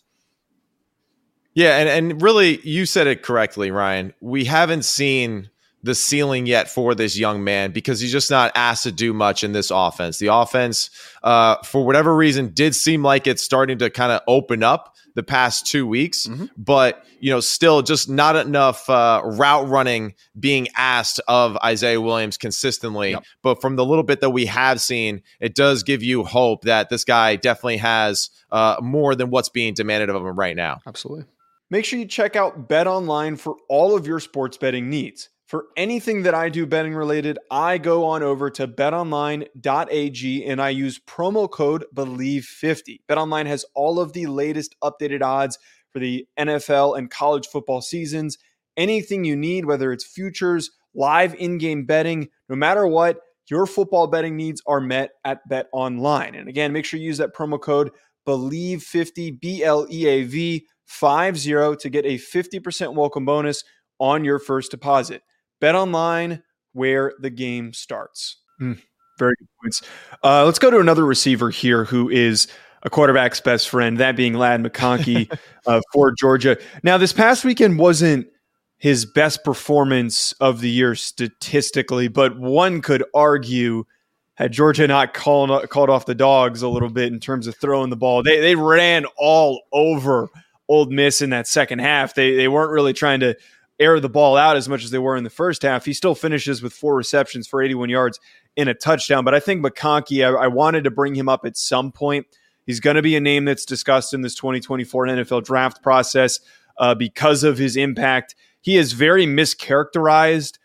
Yeah, 1.54 1.78
and, 1.78 1.90
and 1.90 2.22
really, 2.22 2.60
you 2.68 2.86
said 2.86 3.06
it 3.06 3.22
correctly, 3.22 3.70
Ryan. 3.70 4.14
We 4.22 4.46
haven't 4.46 4.86
seen 4.86 5.50
the 5.84 5.94
ceiling 5.94 6.46
yet 6.46 6.70
for 6.70 6.96
this 6.96 7.18
young 7.18 7.44
man 7.44 7.72
because 7.72 8.00
he's 8.00 8.12
just 8.12 8.32
not 8.32 8.52
asked 8.56 8.84
to 8.84 8.92
do 8.92 9.14
much 9.14 9.44
in 9.44 9.52
this 9.52 9.70
offense. 9.70 10.18
The 10.18 10.28
offense, 10.28 10.90
uh, 11.24 11.58
for 11.64 11.86
whatever 11.86 12.16
reason, 12.16 12.50
did 12.54 12.74
seem 12.74 13.04
like 13.04 13.28
it's 13.28 13.44
starting 13.44 13.78
to 13.80 13.90
kind 13.90 14.12
of 14.12 14.22
open 14.28 14.64
up 14.64 14.96
the 15.16 15.22
past 15.24 15.68
two 15.68 15.86
weeks, 15.86 16.26
Mhm. 16.26 16.50
but 16.58 17.04
you 17.20 17.30
know, 17.32 17.40
still 17.40 17.82
just 17.84 18.10
not 18.10 18.36
enough 18.36 18.90
uh, 18.90 19.22
route 19.24 19.70
running 19.70 20.14
being 20.40 20.68
asked 20.76 21.22
of 21.28 21.56
Isaiah 21.64 22.02
Williams 22.02 22.36
consistently. 22.38 23.12
Yep. 23.12 23.24
But 23.44 23.62
from 23.62 23.76
the 23.76 23.86
little 23.86 24.04
bit 24.04 24.22
that 24.22 24.32
we 24.32 24.46
have 24.48 24.82
seen, 24.82 25.22
it 25.40 25.54
does 25.56 25.84
give 25.84 26.02
you 26.04 26.24
hope 26.24 26.64
that 26.64 26.90
this 26.90 27.04
guy 27.06 27.36
definitely 27.36 27.78
has 27.78 28.30
uh, 28.52 28.78
more 28.82 29.16
than 29.16 29.30
what's 29.30 29.50
being 29.50 29.74
demanded 29.74 30.10
of 30.10 30.18
him 30.26 30.38
right 30.38 30.56
now. 30.56 30.80
Absolutely. 30.88 31.26
Make 31.70 31.86
sure 31.86 31.98
you 31.98 32.06
check 32.06 32.36
out 32.36 32.68
Bet 32.68 32.88
Online 32.88 33.36
for 33.36 33.56
all 33.70 33.96
of 33.96 34.06
your 34.06 34.20
sports 34.20 34.58
betting 34.58 34.90
needs. 34.90 35.30
For 35.54 35.68
anything 35.78 36.24
that 36.24 36.34
I 36.34 36.50
do 36.50 36.66
betting 36.66 36.96
related, 36.96 37.38
I 37.52 37.78
go 37.78 38.06
on 38.06 38.24
over 38.24 38.50
to 38.50 38.68
betonline.ag 38.68 40.46
and 40.46 40.60
I 40.60 40.70
use 40.70 41.00
promo 41.08 41.48
code 41.48 41.86
BLEAV50. 41.94 43.02
BetOnline 43.08 43.46
has 43.46 43.64
all 43.76 44.00
of 44.00 44.14
the 44.14 44.26
latest 44.26 44.76
updated 44.84 45.22
odds 45.22 45.60
for 45.92 46.00
the 46.00 46.26
NFL 46.40 46.98
and 46.98 47.12
college 47.12 47.46
football 47.46 47.82
seasons. 47.82 48.40
Anything 48.78 49.26
you 49.26 49.36
need, 49.36 49.66
whether 49.66 49.92
it's 49.92 50.04
futures, 50.04 50.72
live 50.96 51.36
in 51.36 51.60
game 51.60 51.86
betting, 51.86 52.30
no 52.50 52.56
matter 52.56 52.88
what, 52.88 53.20
your 53.48 53.68
football 53.68 54.08
betting 54.08 54.36
needs 54.36 54.60
are 54.66 54.82
met 54.82 55.12
at 55.24 55.48
BetOnline. 55.48 56.36
And 56.36 56.50
again, 56.50 56.74
make 56.74 56.84
sure 56.84 57.00
you 57.00 57.06
use 57.06 57.20
that 57.20 57.36
promo 57.36 57.62
code 57.62 57.92
BLEAV50, 58.28 59.40
B 59.40 59.64
L 59.64 59.86
E 59.92 60.08
A 60.08 60.24
V 60.24 60.66
50 60.88 61.76
to 61.76 61.90
get 61.92 62.08
a 62.08 62.18
50% 62.18 62.96
welcome 62.96 63.26
bonus 63.26 63.64
on 64.00 64.26
your 64.26 64.40
first 64.40 64.72
deposit. 64.72 65.22
Bet 65.64 65.76
online 65.76 66.44
where 66.74 67.14
the 67.22 67.30
game 67.30 67.72
starts. 67.72 68.36
Mm, 68.60 68.82
very 69.18 69.34
good 69.40 69.48
points. 69.62 69.82
Uh, 70.22 70.44
let's 70.44 70.60
go 70.60 70.70
to 70.70 70.80
another 70.80 71.06
receiver 71.06 71.52
here 71.52 71.86
who 71.86 72.10
is 72.10 72.50
a 72.82 72.90
quarterback's 72.90 73.40
best 73.40 73.70
friend, 73.70 73.98
that 74.00 74.18
being 74.18 74.34
Ladd 74.34 74.62
McConkey 74.62 75.32
uh, 75.66 75.80
for 75.94 76.12
Georgia. 76.12 76.58
Now, 76.84 76.98
this 76.98 77.14
past 77.14 77.46
weekend 77.46 77.80
wasn't 77.80 78.28
his 78.76 79.06
best 79.06 79.46
performance 79.46 80.34
of 80.42 80.60
the 80.60 80.70
year 80.70 80.96
statistically, 80.96 82.10
but 82.10 82.38
one 82.38 82.82
could 82.82 83.06
argue 83.14 83.86
had 84.34 84.52
Georgia 84.52 84.86
not 84.86 85.14
called 85.14 85.70
called 85.70 85.90
off 85.90 86.06
the 86.06 86.14
dogs 86.14 86.62
a 86.62 86.68
little 86.68 86.90
bit 86.90 87.14
in 87.14 87.22
terms 87.22 87.48
of 87.48 87.56
throwing 87.56 87.90
the 87.90 87.96
ball, 87.96 88.22
they 88.22 88.42
they 88.42 88.56
ran 88.56 89.06
all 89.18 89.62
over 89.72 90.28
Ole 90.68 90.88
Miss 90.88 91.22
in 91.22 91.30
that 91.30 91.48
second 91.48 91.80
half. 91.80 92.16
They 92.16 92.36
they 92.36 92.50
weren't 92.50 92.72
really 92.72 92.92
trying 92.92 93.22
to 93.22 93.38
air 93.80 94.00
the 94.00 94.10
ball 94.10 94.38
out 94.38 94.56
as 94.56 94.70
much 94.70 94.84
as 94.84 94.92
they 94.92 95.00
were 95.00 95.18
in 95.18 95.24
the 95.24 95.30
first 95.30 95.64
half. 95.64 95.86
He 95.86 95.94
still 95.94 96.16
finishes 96.16 96.62
with 96.62 96.74
four 96.74 96.96
receptions 96.96 97.48
for 97.48 97.62
81 97.62 97.90
yards 97.90 98.20
in 98.56 98.68
a 98.68 98.74
touchdown. 98.74 99.26
But 99.26 99.34
I 99.34 99.40
think 99.40 99.66
McConkey, 99.66 100.26
I, 100.26 100.44
I 100.44 100.48
wanted 100.48 100.84
to 100.84 100.92
bring 100.92 101.16
him 101.16 101.28
up 101.28 101.46
at 101.46 101.58
some 101.58 101.92
point. 101.92 102.26
He's 102.66 102.80
going 102.80 102.96
to 102.96 103.02
be 103.02 103.16
a 103.16 103.20
name 103.20 103.46
that's 103.46 103.66
discussed 103.66 104.14
in 104.14 104.22
this 104.22 104.36
2024 104.36 105.08
NFL 105.08 105.44
draft 105.44 105.82
process 105.84 106.40
uh, 106.78 106.96
because 106.96 107.44
of 107.44 107.58
his 107.58 107.76
impact. 107.76 108.36
He 108.62 108.78
is 108.78 108.94
very 108.94 109.26
mischaracterized 109.26 110.58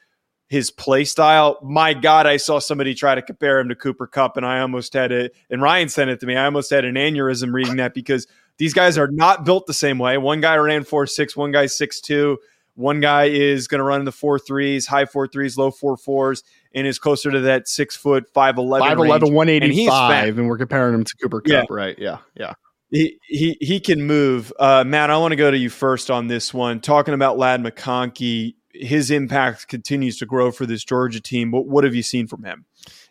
his 0.49 0.71
play 0.71 1.05
style. 1.05 1.59
My 1.63 1.95
God, 1.95 2.27
I 2.27 2.37
saw 2.39 2.59
somebody 2.59 2.95
try 2.95 3.15
to 3.15 3.23
compare 3.23 3.59
him 3.59 3.69
to 3.69 3.75
Cooper 3.75 4.07
Kupp, 4.07 4.37
and 4.37 4.47
I 4.47 4.61
almost 4.61 4.95
had 4.95 5.13
it. 5.13 5.35
And 5.51 5.61
Ryan 5.61 5.89
sent 5.89 6.11
it 6.11 6.21
to 6.21 6.27
me. 6.27 6.37
I 6.37 6.45
almost 6.47 6.71
had 6.71 6.85
an 6.85 6.95
aneurysm 6.95 7.53
reading 7.53 7.77
that 7.77 7.95
because 7.95 8.27
these 8.57 8.73
guys 8.73 8.97
are 8.97 9.09
not 9.09 9.45
built 9.45 9.67
the 9.67 9.75
same 9.75 9.99
way. 9.99 10.17
One 10.19 10.41
guy 10.41 10.57
ran 10.57 10.85
four 10.85 11.07
six, 11.07 11.37
one 11.37 11.53
guy 11.53 11.67
six 11.67 12.01
two. 12.01 12.39
One 12.79 13.01
guy 13.01 13.25
is 13.25 13.67
going 13.67 13.81
to 13.81 13.85
run 13.85 13.99
in 13.99 14.05
the 14.05 14.13
four 14.13 14.39
threes, 14.39 14.87
high 14.87 15.05
four 15.05 15.27
threes, 15.27 15.59
low 15.59 15.73
four 15.73 15.97
fours, 15.97 16.45
and 16.73 16.87
is 16.87 17.01
closer 17.01 17.29
to 17.33 17.41
that 17.41 17.67
six 17.67 17.97
foot, 17.97 18.33
5'11, 18.33 18.81
5'11, 18.81 19.33
185. 19.33 20.29
And, 20.29 20.39
and, 20.39 20.49
we're 20.49 20.59
comparing 20.59 20.95
him 20.95 21.03
to 21.03 21.17
Cooper 21.21 21.41
Kupp, 21.41 21.51
yeah. 21.51 21.65
right? 21.69 21.99
Yeah. 21.99 22.19
Yeah. 22.37 22.53
He, 22.93 23.19
he, 23.27 23.57
he 23.61 23.81
can 23.81 24.03
move. 24.03 24.53
Uh, 24.61 24.85
Matt, 24.87 25.11
I 25.11 25.17
want 25.17 25.33
to 25.33 25.37
go 25.37 25.51
to 25.51 25.59
you 25.59 25.71
first 25.71 26.09
on 26.09 26.29
this 26.29 26.55
one. 26.55 26.79
Talking 26.79 27.15
about 27.15 27.37
Ladd 27.37 27.65
McConkey, 27.65 28.55
his 28.73 29.11
impact 29.11 29.67
continues 29.67 30.17
to 30.19 30.27
grow 30.27 30.53
for 30.53 30.65
this 30.65 30.85
Georgia 30.85 31.21
team. 31.21 31.51
What, 31.51 31.67
what 31.67 31.83
have 31.83 31.97
you 31.97 32.05
seen 32.05 32.29
from 32.29 32.45
him? 32.45 32.65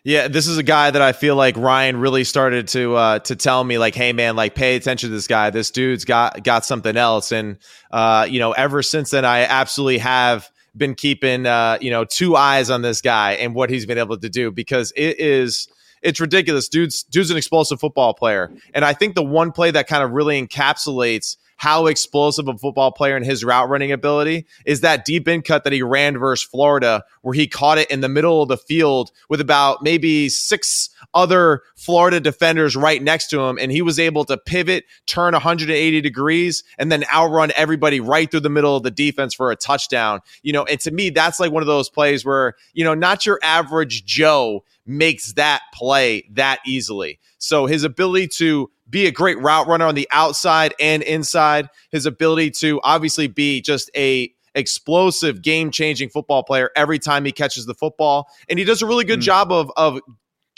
Yeah, 0.04 0.28
this 0.28 0.46
is 0.46 0.56
a 0.58 0.62
guy 0.62 0.90
that 0.90 1.02
I 1.02 1.12
feel 1.12 1.36
like 1.36 1.56
Ryan 1.56 1.98
really 1.98 2.24
started 2.24 2.68
to 2.68 2.96
uh, 2.96 3.18
to 3.20 3.36
tell 3.36 3.62
me 3.62 3.78
like, 3.78 3.94
hey 3.94 4.12
man, 4.12 4.36
like 4.36 4.54
pay 4.54 4.76
attention 4.76 5.10
to 5.10 5.14
this 5.14 5.26
guy. 5.26 5.50
This 5.50 5.70
dude's 5.70 6.04
got 6.04 6.42
got 6.44 6.64
something 6.64 6.96
else, 6.96 7.32
and 7.32 7.58
uh, 7.90 8.26
you 8.28 8.38
know, 8.38 8.52
ever 8.52 8.82
since 8.82 9.10
then, 9.10 9.24
I 9.24 9.40
absolutely 9.40 9.98
have 9.98 10.50
been 10.76 10.94
keeping 10.94 11.46
uh, 11.46 11.78
you 11.80 11.90
know 11.90 12.04
two 12.04 12.36
eyes 12.36 12.70
on 12.70 12.82
this 12.82 13.02
guy 13.02 13.32
and 13.32 13.54
what 13.54 13.70
he's 13.70 13.86
been 13.86 13.98
able 13.98 14.16
to 14.16 14.28
do 14.28 14.50
because 14.50 14.92
it 14.96 15.18
is 15.18 15.68
it's 16.00 16.20
ridiculous. 16.20 16.68
Dude's 16.68 17.02
dude's 17.02 17.30
an 17.30 17.36
explosive 17.36 17.80
football 17.80 18.14
player, 18.14 18.50
and 18.72 18.84
I 18.84 18.94
think 18.94 19.14
the 19.14 19.24
one 19.24 19.52
play 19.52 19.70
that 19.72 19.88
kind 19.88 20.02
of 20.02 20.12
really 20.12 20.40
encapsulates 20.40 21.36
how 21.58 21.86
explosive 21.86 22.48
a 22.48 22.56
football 22.56 22.92
player 22.92 23.16
and 23.16 23.26
his 23.26 23.44
route 23.44 23.68
running 23.68 23.92
ability 23.92 24.46
is 24.64 24.80
that 24.80 25.04
deep 25.04 25.26
in 25.26 25.42
cut 25.42 25.64
that 25.64 25.72
he 25.72 25.82
ran 25.82 26.16
versus 26.16 26.48
Florida, 26.48 27.04
where 27.22 27.34
he 27.34 27.48
caught 27.48 27.78
it 27.78 27.90
in 27.90 28.00
the 28.00 28.08
middle 28.08 28.40
of 28.40 28.48
the 28.48 28.56
field 28.56 29.10
with 29.28 29.40
about 29.40 29.82
maybe 29.82 30.28
six 30.28 30.88
other 31.14 31.62
Florida 31.74 32.20
defenders 32.20 32.76
right 32.76 33.02
next 33.02 33.26
to 33.28 33.40
him. 33.40 33.58
And 33.60 33.72
he 33.72 33.82
was 33.82 33.98
able 33.98 34.24
to 34.26 34.38
pivot, 34.38 34.84
turn 35.06 35.32
180 35.32 36.00
degrees, 36.00 36.62
and 36.78 36.92
then 36.92 37.04
outrun 37.12 37.50
everybody 37.56 37.98
right 37.98 38.30
through 38.30 38.40
the 38.40 38.48
middle 38.48 38.76
of 38.76 38.84
the 38.84 38.90
defense 38.92 39.34
for 39.34 39.50
a 39.50 39.56
touchdown. 39.56 40.20
You 40.42 40.52
know, 40.52 40.64
and 40.64 40.78
to 40.80 40.92
me, 40.92 41.10
that's 41.10 41.40
like 41.40 41.50
one 41.50 41.62
of 41.62 41.66
those 41.66 41.90
plays 41.90 42.24
where, 42.24 42.54
you 42.72 42.84
know, 42.84 42.94
not 42.94 43.26
your 43.26 43.40
average 43.42 44.04
Joe 44.04 44.64
makes 44.86 45.32
that 45.32 45.62
play 45.74 46.28
that 46.30 46.60
easily. 46.64 47.18
So 47.38 47.66
his 47.66 47.84
ability 47.84 48.28
to 48.38 48.70
be 48.88 49.06
a 49.06 49.10
great 49.10 49.38
route 49.40 49.66
runner 49.66 49.86
on 49.86 49.94
the 49.94 50.08
outside 50.10 50.74
and 50.80 51.02
inside, 51.02 51.68
his 51.90 52.06
ability 52.06 52.50
to 52.52 52.80
obviously 52.82 53.26
be 53.26 53.60
just 53.60 53.90
a 53.96 54.32
explosive 54.54 55.42
game 55.42 55.70
changing 55.70 56.08
football 56.08 56.42
player 56.42 56.70
every 56.74 56.98
time 56.98 57.24
he 57.24 57.30
catches 57.30 57.66
the 57.66 57.74
football 57.74 58.28
and 58.48 58.58
he 58.58 58.64
does 58.64 58.82
a 58.82 58.86
really 58.86 59.04
good 59.04 59.20
mm. 59.20 59.22
job 59.22 59.52
of 59.52 59.70
of 59.76 60.00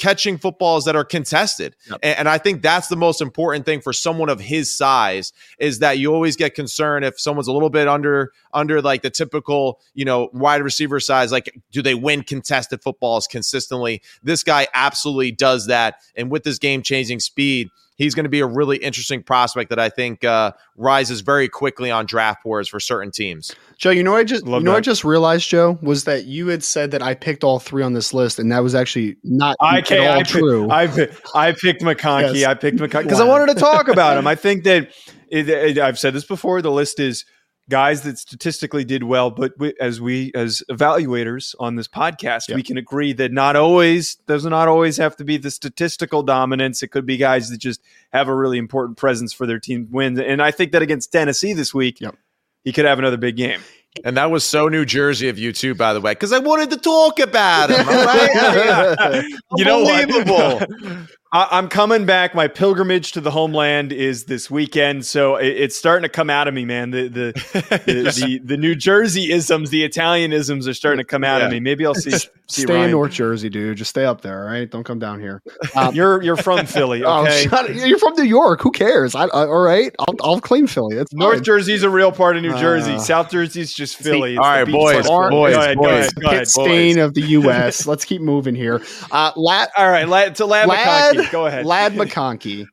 catching 0.00 0.38
footballs 0.38 0.86
that 0.86 0.96
are 0.96 1.04
contested. 1.04 1.76
Yep. 1.90 1.98
And, 2.02 2.18
and, 2.20 2.28
I 2.28 2.38
think 2.38 2.62
that's 2.62 2.88
the 2.88 2.96
most 2.96 3.20
important 3.20 3.66
thing 3.66 3.82
for 3.82 3.92
someone 3.92 4.30
of 4.30 4.40
his 4.40 4.74
size 4.74 5.32
is 5.58 5.80
that 5.80 5.98
you 5.98 6.12
always 6.14 6.36
get 6.36 6.54
concerned 6.54 7.04
if 7.04 7.20
someone's 7.20 7.48
a 7.48 7.52
little 7.52 7.68
bit 7.68 7.86
under 7.86 8.32
under 8.54 8.80
like 8.80 9.02
the 9.02 9.10
typical, 9.10 9.78
you 9.92 10.06
know, 10.06 10.30
wide 10.32 10.62
receiver 10.62 10.98
size 11.00 11.30
like 11.30 11.54
do 11.70 11.82
they 11.82 11.94
win 11.94 12.22
contested 12.22 12.82
footballs 12.82 13.26
consistently? 13.26 14.00
This 14.22 14.42
guy 14.42 14.68
absolutely 14.72 15.32
does 15.32 15.66
that 15.66 15.96
and 16.16 16.30
with 16.30 16.46
his 16.46 16.58
game-changing 16.58 17.20
speed, 17.20 17.68
he's 18.00 18.14
going 18.14 18.24
to 18.24 18.30
be 18.30 18.40
a 18.40 18.46
really 18.46 18.78
interesting 18.78 19.22
prospect 19.22 19.68
that 19.68 19.78
I 19.78 19.90
think 19.90 20.24
uh, 20.24 20.52
rises 20.76 21.20
very 21.20 21.50
quickly 21.50 21.90
on 21.90 22.06
draft 22.06 22.42
boards 22.42 22.66
for 22.66 22.80
certain 22.80 23.10
teams. 23.10 23.54
Joe, 23.76 23.90
you 23.90 24.02
know 24.02 24.16
I 24.16 24.24
just 24.24 24.44
Love 24.46 24.62
you 24.62 24.64
know 24.64 24.72
that. 24.72 24.78
I 24.78 24.80
just 24.80 25.04
realized, 25.04 25.48
Joe, 25.48 25.78
was 25.82 26.04
that 26.04 26.24
you 26.24 26.48
had 26.48 26.64
said 26.64 26.92
that 26.92 27.02
I 27.02 27.14
picked 27.14 27.44
all 27.44 27.58
three 27.58 27.82
on 27.82 27.92
this 27.92 28.14
list, 28.14 28.38
and 28.38 28.50
that 28.52 28.60
was 28.60 28.74
actually 28.74 29.18
not 29.22 29.54
okay, 29.62 30.06
at 30.06 30.10
all 30.10 30.18
I 30.18 30.22
true. 30.22 30.70
I 30.70 31.08
I 31.34 31.52
picked 31.52 31.82
McConkey. 31.82 32.36
Yes. 32.36 32.46
I 32.46 32.54
picked 32.54 32.78
McConkey 32.78 33.04
because 33.04 33.18
wow. 33.20 33.26
I 33.26 33.28
wanted 33.28 33.54
to 33.54 33.60
talk 33.60 33.88
about 33.88 34.16
him. 34.16 34.26
I 34.26 34.34
think 34.34 34.64
that 34.64 34.90
it, 35.28 35.48
it, 35.48 35.78
I've 35.78 35.98
said 35.98 36.14
this 36.14 36.24
before. 36.24 36.62
The 36.62 36.72
list 36.72 36.98
is 36.98 37.26
guys 37.70 38.02
that 38.02 38.18
statistically 38.18 38.84
did 38.84 39.04
well, 39.04 39.30
but 39.30 39.52
we, 39.58 39.72
as 39.80 40.00
we 40.00 40.30
as 40.34 40.62
evaluators 40.70 41.54
on 41.58 41.76
this 41.76 41.88
podcast, 41.88 42.48
yep. 42.48 42.56
we 42.56 42.62
can 42.62 42.76
agree 42.76 43.14
that 43.14 43.32
not 43.32 43.56
always 43.56 44.16
does 44.26 44.44
not 44.44 44.68
always 44.68 44.98
have 44.98 45.16
to 45.16 45.24
be 45.24 45.38
the 45.38 45.50
statistical 45.50 46.22
dominance. 46.22 46.82
It 46.82 46.88
could 46.88 47.06
be 47.06 47.16
guys 47.16 47.48
that 47.48 47.58
just 47.58 47.80
have 48.12 48.28
a 48.28 48.34
really 48.34 48.58
important 48.58 48.98
presence 48.98 49.32
for 49.32 49.46
their 49.46 49.58
team 49.58 49.88
wins. 49.90 50.18
And 50.18 50.42
I 50.42 50.50
think 50.50 50.72
that 50.72 50.82
against 50.82 51.10
Tennessee 51.10 51.54
this 51.54 51.72
week, 51.72 52.00
yep. 52.00 52.14
he 52.62 52.72
could 52.72 52.84
have 52.84 52.98
another 52.98 53.16
big 53.16 53.36
game. 53.36 53.60
And 54.04 54.16
that 54.16 54.30
was 54.30 54.44
so 54.44 54.68
New 54.68 54.84
Jersey 54.84 55.28
of 55.28 55.38
you 55.38 55.52
too, 55.52 55.74
by 55.74 55.92
the 55.94 56.00
way, 56.00 56.12
because 56.12 56.32
I 56.32 56.38
wanted 56.38 56.70
to 56.70 56.76
talk 56.76 57.18
about 57.18 57.70
him. 57.70 57.86
Right? 57.86 59.24
you 59.56 59.64
know 59.64 59.80
what? 59.80 60.70
I, 61.32 61.58
am 61.58 61.68
coming 61.68 62.06
back. 62.06 62.34
My 62.34 62.48
pilgrimage 62.48 63.12
to 63.12 63.20
the 63.20 63.30
homeland 63.30 63.92
is 63.92 64.24
this 64.24 64.50
weekend, 64.50 65.06
so 65.06 65.36
it, 65.36 65.46
it's 65.46 65.76
starting 65.76 66.02
to 66.02 66.08
come 66.08 66.28
out 66.28 66.48
of 66.48 66.54
me, 66.54 66.64
man. 66.64 66.90
The 66.90 67.06
the 67.06 67.32
the, 67.86 68.02
the, 68.02 68.40
the, 68.44 68.56
New 68.56 68.74
Jersey 68.74 69.30
isms, 69.30 69.70
the 69.70 69.84
Italian 69.84 70.32
isms 70.32 70.66
are 70.66 70.74
starting 70.74 70.98
to 70.98 71.04
come 71.04 71.22
out 71.22 71.40
yeah. 71.40 71.46
of 71.46 71.52
me. 71.52 71.60
Maybe 71.60 71.86
I'll 71.86 71.94
see. 71.94 72.10
see 72.10 72.28
stay 72.48 72.64
Ryan. 72.64 72.86
in 72.86 72.90
North 72.90 73.12
Jersey, 73.12 73.48
dude. 73.48 73.76
Just 73.76 73.90
stay 73.90 74.04
up 74.04 74.22
there, 74.22 74.40
all 74.40 74.52
right? 74.52 74.68
Don't 74.68 74.82
come 74.82 74.98
down 74.98 75.20
here. 75.20 75.40
Um, 75.76 75.94
you're 75.94 76.20
you're 76.20 76.36
from 76.36 76.66
Philly, 76.66 77.04
oh, 77.04 77.22
okay? 77.22 77.46
Oh, 77.52 77.68
you're 77.68 77.98
from 78.00 78.14
New 78.14 78.24
York. 78.24 78.60
Who 78.62 78.72
cares? 78.72 79.14
I, 79.14 79.26
I, 79.26 79.46
all 79.46 79.62
right, 79.62 79.94
I'll, 80.00 80.16
I'll 80.24 80.40
claim 80.40 80.66
Philly. 80.66 80.96
That's 80.96 81.12
North 81.12 81.36
fine. 81.36 81.44
Jersey's 81.44 81.84
a 81.84 81.90
real 81.90 82.10
part 82.10 82.36
of 82.38 82.42
New 82.42 82.56
Jersey. 82.58 82.94
Uh, 82.94 82.98
South 82.98 83.30
Jersey's 83.30 83.72
just 83.72 83.96
Philly. 83.96 84.34
See, 84.34 84.38
all 84.38 84.44
right, 84.50 84.64
boys, 84.64 85.06
boys, 85.06 85.30
boys, 85.30 85.54
go 85.54 85.60
ahead, 85.60 85.78
boys. 85.78 85.86
Go 85.86 85.90
ahead, 85.90 86.14
go 86.16 86.28
ahead, 86.28 86.48
stain 86.48 86.98
of 86.98 87.14
the 87.14 87.22
U.S. 87.22 87.86
Let's 87.86 88.04
keep 88.04 88.20
moving 88.20 88.56
here. 88.56 88.82
Uh, 89.12 89.30
Ladd, 89.36 89.68
all 89.76 89.88
right, 89.88 90.08
Ladd, 90.08 90.34
to 90.36 90.46
Ladd, 90.46 90.68
Ladd 90.68 91.19
Go 91.30 91.46
ahead, 91.46 91.66
Ladd 91.66 91.92
McConkey, 91.94 92.66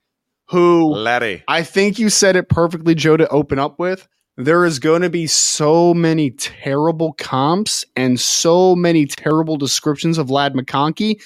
who 0.46 0.92
Letty. 0.94 1.44
I 1.48 1.64
think 1.64 2.00
you 2.00 2.10
said 2.10 2.36
it 2.36 2.50
perfectly, 2.50 2.96
Joe, 2.96 3.18
to 3.18 3.28
open 3.30 3.60
up 3.60 3.80
with. 3.80 4.08
There 4.38 4.66
is 4.66 4.78
going 4.78 5.02
to 5.02 5.10
be 5.10 5.26
so 5.26 5.96
many 5.96 6.30
terrible 6.32 7.14
comps 7.14 7.84
and 7.96 8.20
so 8.20 8.76
many 8.76 9.08
terrible 9.08 9.58
descriptions 9.58 10.20
of 10.20 10.30
Ladd 10.30 10.54
McConkey. 10.54 11.22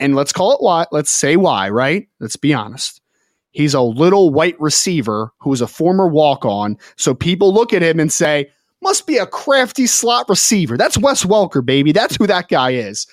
And 0.00 0.16
let's 0.16 0.32
call 0.32 0.52
it 0.52 0.60
why. 0.60 0.86
Let's 0.90 1.10
say 1.10 1.36
why, 1.36 1.68
right? 1.70 2.08
Let's 2.18 2.34
be 2.34 2.52
honest. 2.52 3.00
He's 3.52 3.72
a 3.72 3.80
little 3.80 4.30
white 4.30 4.60
receiver 4.60 5.32
who 5.38 5.52
is 5.52 5.60
a 5.60 5.68
former 5.68 6.08
walk 6.08 6.44
on. 6.44 6.76
So 6.96 7.14
people 7.14 7.54
look 7.54 7.72
at 7.72 7.82
him 7.82 8.00
and 8.00 8.12
say, 8.12 8.50
must 8.82 9.06
be 9.06 9.16
a 9.16 9.26
crafty 9.26 9.86
slot 9.86 10.28
receiver. 10.28 10.76
That's 10.76 10.98
Wes 10.98 11.24
Welker, 11.24 11.64
baby. 11.64 11.92
That's 11.92 12.16
who 12.16 12.26
that 12.26 12.48
guy 12.48 12.72
is 12.72 13.06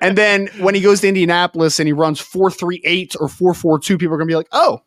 and 0.00 0.16
then 0.18 0.48
when 0.58 0.74
he 0.74 0.80
goes 0.80 1.00
to 1.02 1.08
Indianapolis 1.08 1.78
and 1.78 1.86
he 1.86 1.92
runs 1.92 2.20
438 2.20 3.16
or 3.20 3.28
442, 3.28 3.98
people 3.98 4.14
are 4.14 4.18
going 4.18 4.28
to 4.28 4.32
be 4.32 4.36
like, 4.36 4.48
oh, 4.52 4.80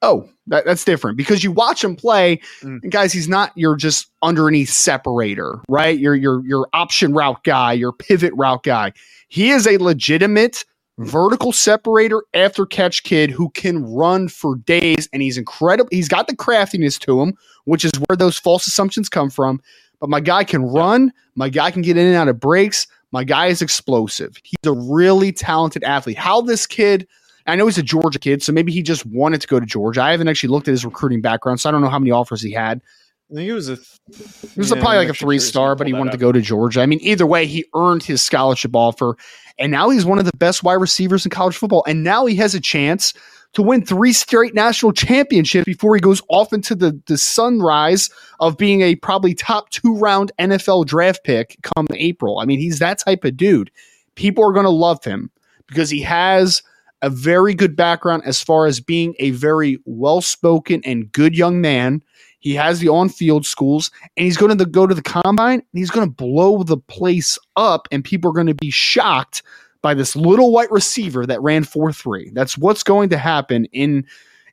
Oh, 0.00 0.28
that, 0.46 0.64
that's 0.64 0.84
different 0.84 1.16
because 1.16 1.42
you 1.42 1.50
watch 1.50 1.82
him 1.82 1.96
play, 1.96 2.40
Mm. 2.62 2.78
and 2.84 2.92
guys, 2.92 3.12
he's 3.12 3.28
not 3.28 3.50
your 3.56 3.74
just 3.74 4.06
underneath 4.22 4.70
separator, 4.70 5.60
right? 5.68 5.98
You're 5.98 6.14
your 6.14 6.46
your 6.46 6.68
option 6.72 7.12
route 7.14 7.42
guy, 7.42 7.72
your 7.72 7.92
pivot 7.92 8.32
route 8.36 8.62
guy. 8.62 8.92
He 9.26 9.50
is 9.50 9.66
a 9.66 9.76
legitimate 9.78 10.64
vertical 10.98 11.50
separator 11.50 12.22
after 12.32 12.64
catch 12.64 13.02
kid 13.02 13.30
who 13.30 13.50
can 13.50 13.82
run 13.92 14.28
for 14.28 14.54
days, 14.54 15.08
and 15.12 15.20
he's 15.20 15.36
incredible. 15.36 15.88
He's 15.90 16.08
got 16.08 16.28
the 16.28 16.36
craftiness 16.36 16.96
to 17.00 17.20
him, 17.20 17.34
which 17.64 17.84
is 17.84 17.90
where 18.06 18.16
those 18.16 18.38
false 18.38 18.68
assumptions 18.68 19.08
come 19.08 19.30
from. 19.30 19.60
But 19.98 20.10
my 20.10 20.20
guy 20.20 20.44
can 20.44 20.62
run. 20.62 21.12
My 21.34 21.48
guy 21.48 21.72
can 21.72 21.82
get 21.82 21.96
in 21.96 22.06
and 22.06 22.14
out 22.14 22.28
of 22.28 22.38
breaks. 22.38 22.86
My 23.12 23.24
guy 23.24 23.46
is 23.46 23.62
explosive. 23.62 24.36
He's 24.42 24.58
a 24.66 24.72
really 24.72 25.32
talented 25.32 25.84
athlete. 25.84 26.18
How 26.18 26.40
this 26.40 26.66
kid 26.66 27.06
I 27.48 27.56
know 27.56 27.64
he's 27.64 27.78
a 27.78 27.82
Georgia 27.82 28.18
kid, 28.18 28.42
so 28.42 28.52
maybe 28.52 28.72
he 28.72 28.82
just 28.82 29.06
wanted 29.06 29.40
to 29.40 29.46
go 29.46 29.58
to 29.58 29.64
Georgia. 29.64 30.02
I 30.02 30.10
haven't 30.10 30.28
actually 30.28 30.50
looked 30.50 30.68
at 30.68 30.72
his 30.72 30.84
recruiting 30.84 31.22
background, 31.22 31.60
so 31.60 31.68
I 31.68 31.72
don't 31.72 31.80
know 31.80 31.88
how 31.88 31.98
many 31.98 32.10
offers 32.10 32.42
he 32.42 32.52
had. 32.52 32.82
I 33.30 33.34
think 33.34 33.48
it 33.48 33.54
was 33.54 33.70
a. 33.70 33.76
He 33.76 34.60
was 34.60 34.70
probably 34.70 34.96
like 34.96 35.08
a 35.08 35.14
three 35.14 35.38
star, 35.38 35.74
but 35.74 35.86
he 35.86 35.94
wanted 35.94 36.12
to 36.12 36.18
go 36.18 36.30
to 36.30 36.40
Georgia. 36.42 36.82
I 36.82 36.86
mean, 36.86 37.00
either 37.00 37.26
way, 37.26 37.46
he 37.46 37.64
earned 37.74 38.02
his 38.02 38.22
scholarship 38.22 38.76
offer, 38.76 39.16
and 39.58 39.72
now 39.72 39.90
he's 39.90 40.04
one 40.04 40.18
of 40.18 40.24
the 40.24 40.36
best 40.36 40.62
wide 40.62 40.74
receivers 40.74 41.24
in 41.24 41.30
college 41.30 41.56
football. 41.56 41.84
And 41.86 42.04
now 42.04 42.26
he 42.26 42.36
has 42.36 42.54
a 42.54 42.60
chance 42.60 43.12
to 43.54 43.62
win 43.62 43.84
three 43.84 44.12
straight 44.12 44.54
national 44.54 44.92
championships 44.92 45.64
before 45.64 45.94
he 45.94 46.00
goes 46.00 46.22
off 46.28 46.52
into 46.52 46.74
the, 46.74 47.00
the 47.06 47.16
sunrise 47.16 48.10
of 48.40 48.56
being 48.56 48.82
a 48.82 48.94
probably 48.96 49.34
top 49.34 49.70
two 49.70 49.96
round 49.96 50.32
NFL 50.38 50.86
draft 50.86 51.24
pick 51.24 51.56
come 51.62 51.86
April. 51.94 52.38
I 52.38 52.44
mean, 52.44 52.58
he's 52.58 52.78
that 52.78 52.98
type 52.98 53.24
of 53.24 53.36
dude. 53.36 53.70
People 54.14 54.44
are 54.44 54.52
going 54.52 54.64
to 54.64 54.70
love 54.70 55.02
him 55.02 55.30
because 55.66 55.90
he 55.90 56.02
has 56.02 56.62
a 57.00 57.10
very 57.10 57.54
good 57.54 57.76
background 57.76 58.22
as 58.26 58.42
far 58.42 58.66
as 58.66 58.80
being 58.80 59.14
a 59.18 59.30
very 59.30 59.78
well 59.86 60.20
spoken 60.20 60.82
and 60.84 61.10
good 61.12 61.36
young 61.36 61.60
man. 61.60 62.02
He 62.40 62.54
has 62.54 62.80
the 62.80 62.88
on 62.88 63.08
field 63.08 63.44
schools 63.44 63.90
and 64.16 64.24
he's 64.24 64.36
going 64.36 64.56
to 64.56 64.64
go 64.64 64.86
to 64.86 64.94
the 64.94 65.02
combine 65.02 65.60
and 65.60 65.64
he's 65.72 65.90
going 65.90 66.06
to 66.06 66.14
blow 66.14 66.62
the 66.62 66.76
place 66.76 67.38
up, 67.56 67.88
and 67.90 68.04
people 68.04 68.30
are 68.30 68.34
going 68.34 68.46
to 68.46 68.54
be 68.54 68.70
shocked 68.70 69.42
by 69.82 69.94
this 69.94 70.16
little 70.16 70.52
white 70.52 70.70
receiver 70.70 71.26
that 71.26 71.40
ran 71.42 71.64
4 71.64 71.92
3. 71.92 72.30
That's 72.34 72.58
what's 72.58 72.82
going 72.82 73.08
to 73.10 73.18
happen 73.18 73.64
in 73.66 74.06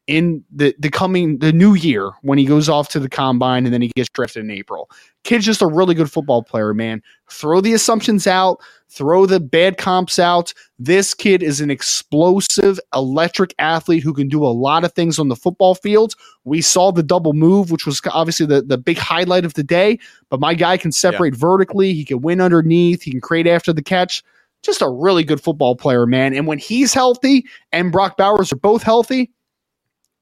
in 0.08 0.44
the 0.54 0.76
the 0.78 0.90
coming 0.90 1.40
the 1.40 1.52
new 1.52 1.74
year 1.74 2.12
when 2.22 2.38
he 2.38 2.46
goes 2.46 2.70
off 2.70 2.90
to 2.90 3.00
the 3.00 3.10
combine 3.10 3.66
and 3.66 3.74
then 3.74 3.82
he 3.82 3.92
gets 3.96 4.10
drafted 4.10 4.44
in 4.44 4.52
April. 4.52 4.90
Kid's 5.24 5.46
just 5.46 5.64
a 5.64 5.68
really 5.68 5.96
good 5.96 6.12
football 6.12 6.44
player, 6.44 6.74
man. 6.74 7.02
Throw 7.32 7.60
the 7.60 7.74
assumptions 7.74 8.28
out, 8.28 8.62
throw 8.90 9.26
the 9.26 9.40
bad 9.40 9.78
comps 9.78 10.20
out. 10.20 10.54
This 10.78 11.16
kid 11.16 11.42
is 11.42 11.60
an 11.60 11.72
explosive, 11.72 12.80
electric 12.94 13.56
athlete 13.58 14.04
who 14.04 14.14
can 14.14 14.28
do 14.28 14.44
a 14.44 14.54
lot 14.54 14.84
of 14.84 14.94
things 14.94 15.18
on 15.18 15.30
the 15.30 15.36
football 15.36 15.74
field. 15.74 16.14
We 16.44 16.62
saw 16.62 16.92
the 16.92 17.02
double 17.02 17.34
move, 17.34 17.72
which 17.72 17.88
was 17.88 18.00
obviously 18.12 18.46
the, 18.46 18.62
the 18.62 18.78
big 18.78 19.00
highlight 19.00 19.46
of 19.46 19.56
the 19.56 19.64
day. 19.64 19.98
But 20.30 20.40
my 20.40 20.54
guy 20.54 20.78
can 20.78 20.92
separate 20.92 21.36
vertically, 21.36 21.94
he 21.94 22.06
can 22.06 22.22
win 22.22 22.40
underneath, 22.40 23.02
he 23.02 23.12
can 23.12 23.22
create 23.22 23.48
after 23.48 23.74
the 23.74 23.82
catch. 23.82 24.24
Just 24.62 24.82
a 24.84 24.90
really 24.90 25.24
good 25.24 25.42
football 25.42 25.76
player, 25.76 26.06
man. 26.06 26.36
And 26.36 26.46
when 26.46 26.60
he's 26.60 26.94
healthy 26.94 27.46
and 27.72 27.92
Brock 27.92 28.18
Bowers 28.18 28.52
are 28.52 28.58
both 28.58 28.84
healthy, 28.84 29.32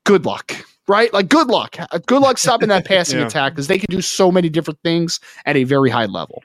good 0.05 0.25
luck, 0.25 0.53
right? 0.87 1.11
Like 1.13 1.29
good 1.29 1.47
luck. 1.47 1.75
Good 2.05 2.21
luck 2.21 2.37
stopping 2.37 2.69
that 2.69 2.85
passing 2.87 3.19
Yeah. 3.19 3.27
attack 3.27 3.53
because 3.53 3.67
they 3.67 3.77
can 3.79 3.87
do 3.89 4.01
so 4.01 4.31
many 4.31 4.49
different 4.49 4.79
things 4.83 5.19
at 5.45 5.55
a 5.55 5.63
very 5.63 5.89
high 5.89 6.05
level. 6.05 6.43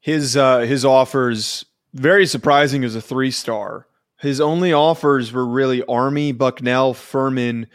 his 0.00 0.36
uh, 0.36 0.60
his 0.60 0.84
offers 0.84 1.64
very 1.94 2.26
surprising 2.26 2.84
as 2.84 2.94
a 2.94 3.00
three 3.00 3.30
star. 3.30 3.86
His 4.20 4.40
only 4.40 4.72
offers 4.72 5.32
were 5.32 5.46
really 5.46 5.82
Army, 5.84 6.32
Bucknell, 6.32 6.94
Furman, 6.94 7.66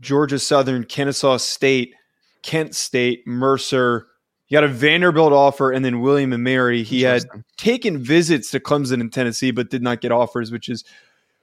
Georgia 0.00 0.38
Southern, 0.38 0.84
Kennesaw 0.84 1.36
State, 1.38 1.94
Kent 2.42 2.74
State, 2.74 3.26
Mercer. 3.26 4.06
He 4.46 4.54
got 4.54 4.62
a 4.62 4.68
Vanderbilt 4.68 5.32
offer 5.32 5.72
and 5.72 5.84
then 5.84 6.00
William 6.00 6.32
and 6.32 6.44
Mary. 6.44 6.84
He 6.84 7.02
had 7.02 7.24
taken 7.56 7.98
visits 7.98 8.50
to 8.52 8.60
Clemson 8.60 9.00
and 9.00 9.12
Tennessee, 9.12 9.50
but 9.50 9.70
did 9.70 9.82
not 9.82 10.00
get 10.00 10.12
offers, 10.12 10.52
which 10.52 10.68
is 10.68 10.84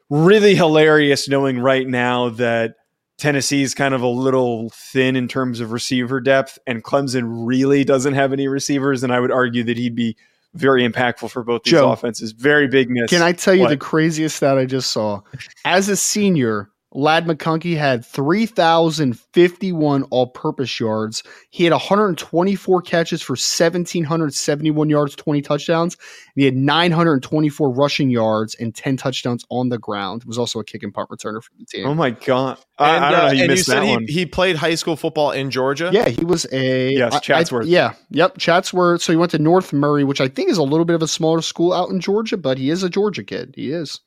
really 0.09 0.55
hilarious 0.55 1.27
knowing 1.27 1.59
right 1.59 1.87
now 1.87 2.29
that 2.29 2.75
Tennessee 3.17 3.61
is 3.63 3.73
kind 3.73 3.93
of 3.93 4.01
a 4.01 4.07
little 4.07 4.69
thin 4.71 5.15
in 5.15 5.27
terms 5.27 5.59
of 5.59 5.71
receiver 5.71 6.19
depth, 6.19 6.57
and 6.67 6.83
Clemson 6.83 7.45
really 7.45 7.83
doesn't 7.83 8.13
have 8.13 8.33
any 8.33 8.47
receivers. 8.47 9.03
And 9.03 9.13
I 9.13 9.19
would 9.19 9.31
argue 9.31 9.63
that 9.65 9.77
he'd 9.77 9.95
be 9.95 10.17
very 10.53 10.87
impactful 10.87 11.29
for 11.31 11.43
both 11.43 11.63
these 11.63 11.71
Joe, 11.71 11.91
offenses. 11.91 12.31
Very 12.31 12.67
big 12.67 12.89
miss. 12.89 13.09
Can 13.09 13.21
I 13.21 13.31
tell 13.31 13.53
you 13.55 13.61
What? 13.61 13.69
the 13.69 13.77
craziest 13.77 14.39
that 14.41 14.57
I 14.57 14.65
just 14.65 14.91
saw? 14.91 15.21
As 15.65 15.89
a 15.89 15.95
senior, 15.95 16.69
Ladd 16.95 17.25
McConkey 17.25 17.75
had 17.75 18.05
3,051 18.05 20.03
all 20.11 20.27
purpose 20.27 20.79
yards. 20.79 21.23
He 21.49 21.63
had 21.63 21.71
124 21.73 22.81
catches 22.83 23.21
for 23.21 23.33
1,771 23.33 24.89
yards, 24.89 25.15
20 25.15 25.41
touchdowns. 25.41 25.95
And 25.95 26.41
he 26.41 26.45
had 26.45 26.55
924 26.55 27.71
rushing 27.71 28.09
yards 28.09 28.55
and 28.55 28.73
10 28.75 28.97
touchdowns 28.97 29.45
on 29.49 29.69
the 29.69 29.77
ground. 29.77 30.23
He 30.23 30.27
was 30.27 30.37
also 30.37 30.59
a 30.59 30.63
kick 30.63 30.83
and 30.83 30.93
punt 30.93 31.09
returner 31.09 31.41
for 31.43 31.51
the 31.57 31.65
team. 31.65 31.87
Oh 31.87 31.93
my 31.95 32.11
god! 32.11 32.57
I, 32.77 32.95
And, 32.95 33.05
I 33.05 33.11
don't 33.11 33.17
know 33.19 33.23
uh, 33.25 33.27
how 33.27 33.33
you 33.33 33.43
and 33.43 33.51
missed 33.51 33.65
said 33.65 33.75
that 33.81 33.85
he, 33.85 33.91
one. 33.91 34.05
he 34.07 34.25
played 34.25 34.55
high 34.55 34.75
school 34.75 34.95
football 34.95 35.31
in 35.31 35.49
Georgia. 35.51 35.89
Yeah, 35.93 36.09
he 36.09 36.23
was 36.25 36.45
a 36.51 36.93
Yes, 36.93 37.13
I- 37.13 37.17
I- 37.17 37.19
Chatsworth. 37.19 37.67
yeah, 37.67 37.93
yep, 38.11 38.37
Chatsworth. 38.37 39.01
So 39.01 39.13
he 39.13 39.17
went 39.17 39.31
to 39.31 39.39
North 39.39 39.73
Murray, 39.73 40.03
which 40.03 40.21
I 40.21 40.27
think 40.27 40.49
is 40.49 40.57
a 40.57 40.63
little 40.63 40.85
bit 40.85 40.95
of 40.95 41.01
a 41.01 41.07
smaller 41.07 41.41
school 41.41 41.73
out 41.73 41.89
in 41.89 41.99
Georgia, 41.99 42.37
but 42.37 42.57
he 42.57 42.69
is 42.69 42.83
a 42.83 42.89
Georgia 42.89 43.23
kid. 43.23 43.53
He 43.55 43.71
is. 43.71 43.99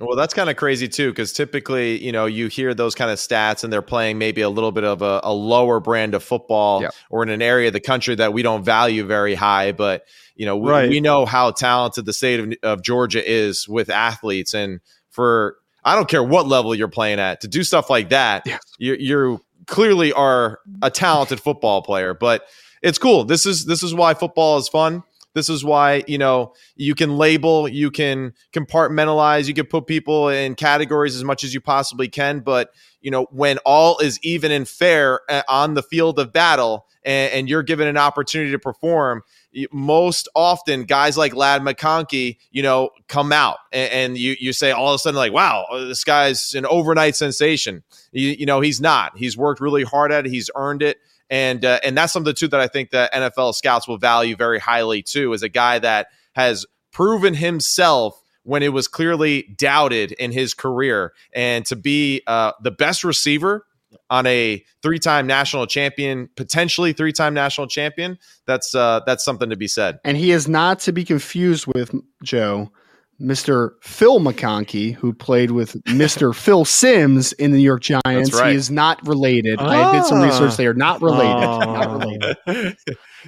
Well, 0.00 0.16
that's 0.16 0.32
kind 0.34 0.48
of 0.48 0.56
crazy 0.56 0.88
too, 0.88 1.10
because 1.10 1.32
typically, 1.32 2.02
you 2.04 2.12
know, 2.12 2.26
you 2.26 2.46
hear 2.48 2.72
those 2.74 2.94
kind 2.94 3.10
of 3.10 3.18
stats 3.18 3.64
and 3.64 3.72
they're 3.72 3.82
playing 3.82 4.18
maybe 4.18 4.42
a 4.42 4.48
little 4.48 4.70
bit 4.72 4.84
of 4.84 5.02
a, 5.02 5.20
a 5.24 5.32
lower 5.32 5.80
brand 5.80 6.14
of 6.14 6.22
football 6.22 6.82
Yeah. 6.82 6.90
or 7.10 7.22
in 7.22 7.28
an 7.30 7.42
area 7.42 7.68
of 7.68 7.72
the 7.72 7.80
country 7.80 8.14
that 8.14 8.32
we 8.32 8.42
don't 8.42 8.64
value 8.64 9.04
very 9.04 9.34
high. 9.34 9.72
But, 9.72 10.04
you 10.36 10.46
know, 10.46 10.56
we, 10.56 10.70
Right. 10.70 10.88
we 10.88 11.00
know 11.00 11.26
how 11.26 11.50
talented 11.50 12.06
the 12.06 12.12
state 12.12 12.38
of, 12.40 12.52
of 12.62 12.82
Georgia 12.82 13.22
is 13.28 13.68
with 13.68 13.90
athletes. 13.90 14.54
And 14.54 14.80
for, 15.10 15.56
I 15.84 15.96
don't 15.96 16.08
care 16.08 16.22
what 16.22 16.46
level 16.46 16.74
you're 16.74 16.88
playing 16.88 17.18
at, 17.18 17.40
to 17.40 17.48
do 17.48 17.64
stuff 17.64 17.90
like 17.90 18.10
that, 18.10 18.42
Yes. 18.46 18.60
you, 18.78 18.94
you 18.94 19.44
clearly 19.66 20.12
are 20.12 20.60
a 20.80 20.90
talented 20.90 21.40
football 21.40 21.82
player. 21.82 22.14
But 22.14 22.44
it's 22.82 22.98
cool. 22.98 23.24
This 23.24 23.44
is 23.46 23.64
this 23.66 23.82
is 23.82 23.92
why 23.92 24.14
football 24.14 24.56
is 24.58 24.68
fun. 24.68 25.02
This 25.38 25.48
is 25.48 25.64
why, 25.64 26.02
you 26.08 26.18
know, 26.18 26.52
you 26.74 26.96
can 26.96 27.16
label, 27.16 27.68
you 27.68 27.92
can 27.92 28.32
compartmentalize, 28.52 29.46
you 29.46 29.54
can 29.54 29.66
put 29.66 29.86
people 29.86 30.28
in 30.28 30.56
categories 30.56 31.14
as 31.14 31.22
much 31.22 31.44
as 31.44 31.54
you 31.54 31.60
possibly 31.60 32.08
can. 32.08 32.40
But, 32.40 32.70
you 33.00 33.12
know, 33.12 33.28
when 33.30 33.58
all 33.58 34.00
is 34.00 34.18
even 34.24 34.50
and 34.50 34.68
fair 34.68 35.20
uh, 35.30 35.42
on 35.48 35.74
the 35.74 35.82
field 35.84 36.18
of 36.18 36.32
battle 36.32 36.86
and, 37.04 37.32
and 37.32 37.48
you're 37.48 37.62
given 37.62 37.86
an 37.86 37.96
opportunity 37.96 38.50
to 38.50 38.58
perform, 38.58 39.22
most 39.70 40.28
often 40.34 40.82
guys 40.82 41.16
like 41.16 41.36
Ladd 41.36 41.62
McConkey, 41.62 42.38
you 42.50 42.64
know, 42.64 42.90
come 43.06 43.32
out 43.32 43.58
and, 43.72 43.92
and 43.92 44.18
you, 44.18 44.34
you 44.40 44.52
say 44.52 44.72
all 44.72 44.88
of 44.88 44.96
a 44.96 44.98
sudden, 44.98 45.16
like, 45.16 45.32
wow, 45.32 45.66
this 45.70 46.02
guy's 46.02 46.52
an 46.54 46.66
overnight 46.66 47.14
sensation. 47.14 47.84
You, 48.10 48.30
you 48.30 48.46
know, 48.46 48.60
he's 48.60 48.80
not. 48.80 49.16
He's 49.16 49.36
worked 49.36 49.60
really 49.60 49.84
hard 49.84 50.10
at 50.10 50.26
it, 50.26 50.32
he's 50.32 50.50
earned 50.56 50.82
it 50.82 50.98
and 51.30 51.64
uh, 51.64 51.80
and 51.82 51.96
that's 51.96 52.12
something 52.12 52.34
too 52.34 52.48
that 52.48 52.60
I 52.60 52.68
think 52.68 52.90
that 52.90 53.12
NFL 53.12 53.54
scouts 53.54 53.86
will 53.86 53.98
value 53.98 54.36
very 54.36 54.58
highly 54.58 55.02
too, 55.02 55.32
is 55.32 55.42
a 55.42 55.48
guy 55.48 55.78
that 55.78 56.08
has 56.34 56.66
proven 56.92 57.34
himself 57.34 58.22
when 58.42 58.62
it 58.62 58.72
was 58.72 58.88
clearly 58.88 59.42
doubted 59.58 60.12
in 60.12 60.32
his 60.32 60.54
career, 60.54 61.12
and 61.34 61.66
to 61.66 61.76
be 61.76 62.22
uh, 62.26 62.52
the 62.62 62.70
best 62.70 63.04
receiver 63.04 63.66
on 64.10 64.26
a 64.26 64.64
three-time 64.82 65.26
national 65.26 65.66
champion, 65.66 66.28
potentially 66.36 66.92
three-time 66.92 67.34
national 67.34 67.66
champion. 67.66 68.18
That's 68.46 68.74
uh, 68.74 69.00
that's 69.06 69.24
something 69.24 69.50
to 69.50 69.56
be 69.56 69.68
said. 69.68 70.00
And 70.04 70.16
he 70.16 70.30
is 70.30 70.48
not 70.48 70.80
to 70.80 70.92
be 70.92 71.04
confused 71.04 71.66
with 71.66 71.94
Joe, 72.22 72.72
Mr. 73.20 73.70
Phil 73.82 74.20
McConkey, 74.20 74.94
who 74.94 75.12
played 75.12 75.50
with 75.50 75.72
Mr. 75.84 76.32
Phil 76.34 76.64
Simms 76.64 77.32
in 77.32 77.50
the 77.50 77.58
New 77.58 77.64
York 77.64 77.82
Giants. 77.82 78.32
right. 78.32 78.50
He 78.50 78.56
is 78.56 78.70
not 78.70 79.04
related. 79.06 79.58
I 79.58 79.92
did 79.92 80.04
some 80.04 80.20
Ah. 80.20 80.26
research. 80.26 80.56
They 80.56 80.66
are 80.68 80.74
not 80.74 81.02
related. 81.02 81.26
Oh. 81.44 81.58
Not 81.58 81.90
related. 82.46 82.76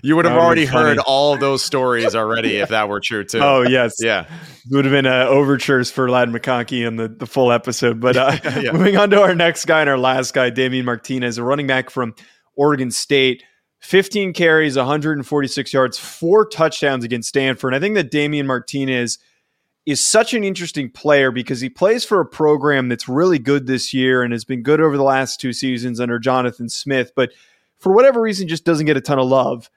you 0.05 0.15
would 0.15 0.25
have 0.27 0.35
That 0.35 0.39
would 0.41 0.45
already 0.47 0.65
heard 0.65 0.99
all 0.99 1.35
of 1.35 1.41
those 1.41 1.65
stories 1.65 2.15
already 2.15 2.57
if 2.59 2.69
that 2.69 2.89
were 2.89 3.01
true 3.01 3.25
too. 3.25 3.41
Oh 3.43 3.63
yes, 3.63 3.95
yeah. 4.01 4.27
It 4.71 4.75
would 4.77 4.85
have 4.85 4.93
been 4.93 5.07
uh, 5.07 5.27
overtures 5.29 5.91
for 5.91 6.09
Ladd 6.09 6.29
McConkey 6.29 6.87
in 6.87 6.95
the, 6.95 7.09
the 7.09 7.27
full 7.27 7.51
episode. 7.51 7.99
But 8.01 8.17
uh, 8.17 8.37
Yeah. 8.61 8.71
moving 8.73 8.97
on 8.97 9.11
to 9.11 9.21
our 9.21 9.35
next 9.35 9.65
guy 9.65 9.81
and 9.81 9.91
our 9.91 9.99
last 9.99 10.33
guy, 10.35 10.51
Damien 10.51 10.85
Martinez, 10.85 11.37
a 11.39 11.43
running 11.43 11.67
back 11.67 11.91
from 11.91 12.15
Oregon 12.57 12.91
State. 12.93 13.43
15 13.83 14.35
carries, 14.35 14.77
146 14.77 15.73
yards, 15.73 15.99
four 15.99 16.47
touchdowns 16.47 17.03
against 17.03 17.31
Stanford. 17.31 17.73
And 17.75 17.83
I 17.83 17.85
think 17.85 17.95
that 17.97 18.11
Damien 18.11 18.47
Martinez 18.47 19.19
is 19.91 20.03
such 20.03 20.35
an 20.35 20.45
interesting 20.45 20.91
player 20.91 21.31
because 21.31 21.61
he 21.61 21.69
plays 21.69 22.05
for 22.05 22.21
a 22.21 22.27
program 22.27 22.89
that's 22.89 23.09
really 23.09 23.39
good 23.39 23.67
this 23.67 23.93
year 23.95 24.23
and 24.23 24.33
has 24.33 24.45
been 24.45 24.63
good 24.63 24.81
over 24.81 24.97
the 24.97 25.03
last 25.03 25.41
two 25.41 25.53
seasons 25.53 26.01
under 26.01 26.19
Jonathan 26.19 26.69
Smith, 26.69 27.13
but 27.15 27.33
for 27.79 27.93
whatever 27.93 28.21
reason 28.21 28.49
just 28.49 28.65
doesn't 28.65 28.87
get 28.87 28.97
a 28.97 29.01
ton 29.01 29.19
of 29.19 29.27
love. 29.27 29.71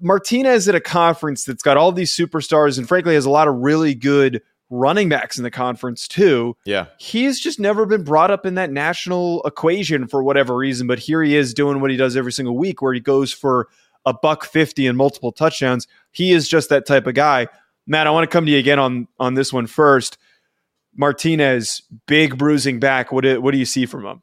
Martinez 0.00 0.68
at 0.68 0.74
a 0.74 0.80
conference 0.80 1.44
that's 1.44 1.62
got 1.62 1.76
all 1.76 1.92
these 1.92 2.14
superstars 2.14 2.78
and 2.78 2.88
frankly 2.88 3.14
has 3.14 3.26
a 3.26 3.30
lot 3.30 3.46
of 3.46 3.54
really 3.56 3.94
good 3.94 4.42
running 4.68 5.08
backs 5.08 5.38
in 5.38 5.44
the 5.44 5.50
conference 5.50 6.08
too. 6.08 6.56
Yeah. 6.64 6.86
He's 6.98 7.38
just 7.38 7.60
never 7.60 7.86
been 7.86 8.02
brought 8.02 8.30
up 8.30 8.46
in 8.46 8.54
that 8.56 8.72
national 8.72 9.42
equation 9.44 10.08
for 10.08 10.22
whatever 10.22 10.56
reason, 10.56 10.86
but 10.86 10.98
here 10.98 11.22
he 11.22 11.36
is 11.36 11.54
doing 11.54 11.80
what 11.80 11.90
he 11.90 11.96
does 11.96 12.16
every 12.16 12.32
single 12.32 12.56
week 12.56 12.82
where 12.82 12.92
he 12.92 13.00
goes 13.00 13.32
for 13.32 13.68
a 14.04 14.12
buck 14.12 14.44
50 14.44 14.86
and 14.86 14.96
multiple 14.96 15.32
touchdowns. 15.32 15.86
He 16.10 16.32
is 16.32 16.48
just 16.48 16.68
that 16.70 16.86
type 16.86 17.06
of 17.06 17.14
guy. 17.14 17.48
Matt, 17.86 18.06
I 18.06 18.10
want 18.10 18.28
to 18.28 18.34
come 18.34 18.46
to 18.46 18.52
you 18.52 18.58
again 18.58 18.78
on 18.78 19.08
on 19.18 19.34
this 19.34 19.52
one 19.52 19.66
first. 19.66 20.18
Martinez, 20.96 21.82
big 22.06 22.38
bruising 22.38 22.80
back. 22.80 23.12
What 23.12 23.24
do, 23.24 23.40
what 23.40 23.52
do 23.52 23.58
you 23.58 23.66
see 23.66 23.86
from 23.86 24.06
him? 24.06 24.22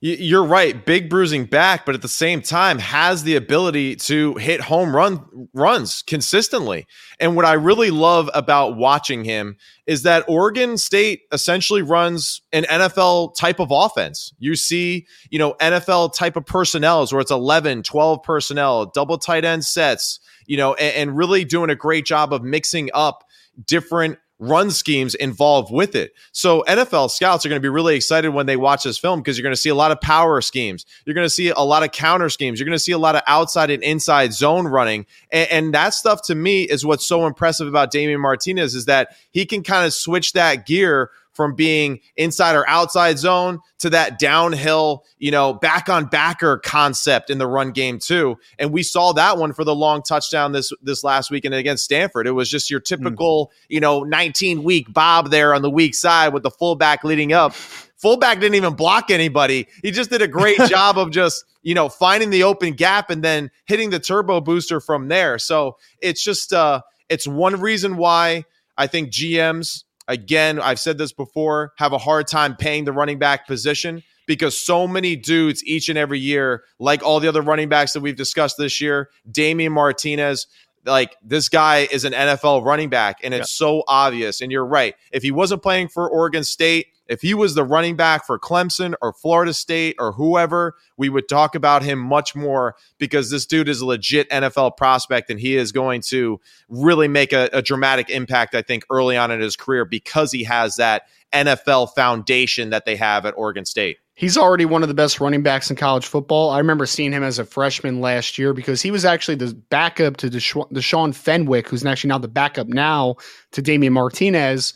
You're 0.00 0.44
right, 0.44 0.86
big 0.86 1.10
bruising 1.10 1.46
back, 1.46 1.84
but 1.84 1.96
at 1.96 2.02
the 2.02 2.08
same 2.08 2.40
time 2.40 2.78
has 2.78 3.24
the 3.24 3.34
ability 3.34 3.96
to 3.96 4.34
hit 4.34 4.60
home 4.60 4.94
run 4.94 5.48
runs 5.52 6.02
consistently. 6.02 6.86
And 7.18 7.34
what 7.34 7.44
I 7.44 7.54
really 7.54 7.90
love 7.90 8.30
about 8.32 8.76
watching 8.76 9.24
him 9.24 9.56
is 9.88 10.04
that 10.04 10.24
Oregon 10.28 10.78
State 10.78 11.22
essentially 11.32 11.82
runs 11.82 12.42
an 12.52 12.62
NFL 12.62 13.34
type 13.34 13.58
of 13.58 13.72
offense. 13.72 14.32
You 14.38 14.54
see, 14.54 15.04
you 15.30 15.38
know, 15.40 15.54
NFL 15.54 16.14
type 16.14 16.36
of 16.36 16.46
personnel 16.46 17.04
where 17.08 17.20
it's 17.20 17.32
11, 17.32 17.82
12 17.82 18.22
personnel, 18.22 18.86
double 18.86 19.18
tight 19.18 19.44
end 19.44 19.64
sets, 19.64 20.20
you 20.48 20.56
know, 20.56 20.74
and, 20.74 20.96
and 20.96 21.16
really 21.16 21.44
doing 21.44 21.70
a 21.70 21.76
great 21.76 22.04
job 22.04 22.32
of 22.32 22.42
mixing 22.42 22.90
up 22.92 23.22
different 23.64 24.18
run 24.40 24.70
schemes 24.70 25.14
involved 25.16 25.72
with 25.72 25.96
it. 25.96 26.12
So 26.32 26.62
NFL 26.68 27.10
scouts 27.10 27.44
are 27.44 27.48
going 27.48 27.60
to 27.60 27.64
be 27.64 27.68
really 27.68 27.96
excited 27.96 28.30
when 28.30 28.46
they 28.46 28.56
watch 28.56 28.84
this 28.84 28.96
film 28.96 29.20
because 29.20 29.36
you're 29.36 29.42
going 29.42 29.54
to 29.54 29.60
see 29.60 29.68
a 29.68 29.74
lot 29.74 29.90
of 29.90 30.00
power 30.00 30.40
schemes. 30.40 30.86
You're 31.04 31.14
going 31.14 31.24
to 31.24 31.30
see 31.30 31.48
a 31.48 31.60
lot 31.60 31.82
of 31.82 31.90
counter 31.90 32.28
schemes. 32.28 32.60
You're 32.60 32.66
going 32.66 32.76
to 32.76 32.82
see 32.82 32.92
a 32.92 32.98
lot 32.98 33.16
of 33.16 33.22
outside 33.26 33.70
and 33.70 33.82
inside 33.82 34.32
zone 34.32 34.68
running. 34.68 35.06
And, 35.32 35.50
and 35.50 35.74
that 35.74 35.94
stuff 35.94 36.22
to 36.26 36.34
me 36.34 36.62
is 36.62 36.86
what's 36.86 37.06
so 37.06 37.26
impressive 37.26 37.66
about 37.66 37.90
Damian 37.90 38.20
Martinez 38.20 38.74
is 38.76 38.84
that 38.84 39.16
he 39.30 39.44
can 39.44 39.64
kind 39.64 39.84
of 39.84 39.92
switch 39.92 40.34
that 40.34 40.66
gear 40.66 41.10
from 41.38 41.54
being 41.54 42.00
inside 42.16 42.56
or 42.56 42.68
outside 42.68 43.16
zone 43.16 43.60
to 43.78 43.88
that 43.88 44.18
downhill, 44.18 45.04
you 45.18 45.30
know, 45.30 45.54
back 45.54 45.88
on 45.88 46.06
backer 46.06 46.58
concept 46.58 47.30
in 47.30 47.38
the 47.38 47.46
run 47.46 47.70
game 47.70 48.00
too. 48.00 48.36
And 48.58 48.72
we 48.72 48.82
saw 48.82 49.12
that 49.12 49.38
one 49.38 49.52
for 49.52 49.62
the 49.62 49.72
long 49.72 50.02
touchdown 50.02 50.50
this 50.50 50.72
this 50.82 51.04
last 51.04 51.30
weekend 51.30 51.54
against 51.54 51.84
Stanford. 51.84 52.26
It 52.26 52.32
was 52.32 52.50
just 52.50 52.72
your 52.72 52.80
typical, 52.80 53.46
mm. 53.46 53.66
you 53.68 53.78
know, 53.78 54.02
19 54.02 54.64
week 54.64 54.92
Bob 54.92 55.30
there 55.30 55.54
on 55.54 55.62
the 55.62 55.70
weak 55.70 55.94
side 55.94 56.32
with 56.32 56.42
the 56.42 56.50
fullback 56.50 57.04
leading 57.04 57.32
up. 57.32 57.54
Fullback 57.54 58.40
didn't 58.40 58.56
even 58.56 58.74
block 58.74 59.08
anybody. 59.08 59.68
He 59.80 59.92
just 59.92 60.10
did 60.10 60.22
a 60.22 60.28
great 60.28 60.58
job 60.68 60.98
of 60.98 61.12
just, 61.12 61.44
you 61.62 61.76
know, 61.76 61.88
finding 61.88 62.30
the 62.30 62.42
open 62.42 62.72
gap 62.72 63.10
and 63.10 63.22
then 63.22 63.52
hitting 63.64 63.90
the 63.90 64.00
turbo 64.00 64.40
booster 64.40 64.80
from 64.80 65.06
there. 65.06 65.38
So 65.38 65.76
it's 66.02 66.24
just 66.24 66.52
uh 66.52 66.80
it's 67.08 67.28
one 67.28 67.60
reason 67.60 67.96
why 67.96 68.44
I 68.76 68.88
think 68.88 69.10
GMs 69.10 69.84
again, 70.08 70.58
I've 70.58 70.80
said 70.80 70.98
this 70.98 71.12
before, 71.12 71.72
have 71.76 71.92
a 71.92 71.98
hard 71.98 72.26
time 72.26 72.56
paying 72.56 72.84
the 72.84 72.92
running 72.92 73.18
back 73.18 73.46
position 73.46 74.02
because 74.26 74.58
so 74.58 74.88
many 74.88 75.14
dudes 75.14 75.62
each 75.64 75.88
and 75.88 75.96
every 75.96 76.18
year, 76.18 76.64
like 76.78 77.02
all 77.02 77.20
the 77.20 77.28
other 77.28 77.42
running 77.42 77.68
backs 77.68 77.92
that 77.92 78.00
we've 78.00 78.16
discussed 78.16 78.56
this 78.58 78.80
year, 78.80 79.10
Damien 79.30 79.72
Martinez, 79.72 80.46
like 80.84 81.16
this 81.22 81.48
guy 81.48 81.88
is 81.90 82.04
an 82.04 82.14
NFL 82.14 82.64
running 82.64 82.88
back 82.88 83.18
and 83.22 83.34
it's 83.34 83.52
yeah. 83.52 83.66
so 83.66 83.84
obvious. 83.86 84.40
And 84.40 84.50
you're 84.50 84.66
right. 84.66 84.94
If 85.12 85.22
he 85.22 85.30
wasn't 85.30 85.62
playing 85.62 85.88
for 85.88 86.08
Oregon 86.08 86.42
State, 86.42 86.88
if 87.08 87.22
he 87.22 87.34
was 87.34 87.54
the 87.54 87.64
running 87.64 87.96
back 87.96 88.26
for 88.26 88.38
Clemson 88.38 88.94
or 89.00 89.12
Florida 89.12 89.54
State 89.54 89.96
or 89.98 90.12
whoever, 90.12 90.76
we 90.96 91.08
would 91.08 91.28
talk 91.28 91.54
about 91.54 91.82
him 91.82 91.98
much 91.98 92.36
more 92.36 92.76
because 92.98 93.30
this 93.30 93.46
dude 93.46 93.68
is 93.68 93.80
a 93.80 93.86
legit 93.86 94.28
NFL 94.30 94.76
prospect 94.76 95.30
and 95.30 95.40
he 95.40 95.56
is 95.56 95.72
going 95.72 96.02
to 96.02 96.40
really 96.68 97.08
make 97.08 97.32
a, 97.32 97.48
a 97.52 97.62
dramatic 97.62 98.10
impact, 98.10 98.54
I 98.54 98.62
think, 98.62 98.84
early 98.90 99.16
on 99.16 99.30
in 99.30 99.40
his 99.40 99.56
career 99.56 99.84
because 99.84 100.30
he 100.32 100.44
has 100.44 100.76
that 100.76 101.02
NFL 101.32 101.94
foundation 101.94 102.70
that 102.70 102.84
they 102.84 102.96
have 102.96 103.26
at 103.26 103.34
Oregon 103.36 103.64
State. 103.64 103.98
He's 104.14 104.36
already 104.36 104.64
one 104.64 104.82
of 104.82 104.88
the 104.88 104.94
best 104.94 105.20
running 105.20 105.42
backs 105.42 105.70
in 105.70 105.76
college 105.76 106.04
football. 106.04 106.50
I 106.50 106.58
remember 106.58 106.86
seeing 106.86 107.12
him 107.12 107.22
as 107.22 107.38
a 107.38 107.44
freshman 107.44 108.00
last 108.00 108.36
year 108.36 108.52
because 108.52 108.82
he 108.82 108.90
was 108.90 109.04
actually 109.04 109.36
the 109.36 109.54
backup 109.70 110.16
to 110.16 110.28
Deshaun 110.28 111.14
Fenwick, 111.14 111.68
who's 111.68 111.86
actually 111.86 112.08
now 112.08 112.18
the 112.18 112.26
backup 112.26 112.66
now 112.66 113.14
to 113.52 113.62
Damien 113.62 113.92
Martinez. 113.92 114.74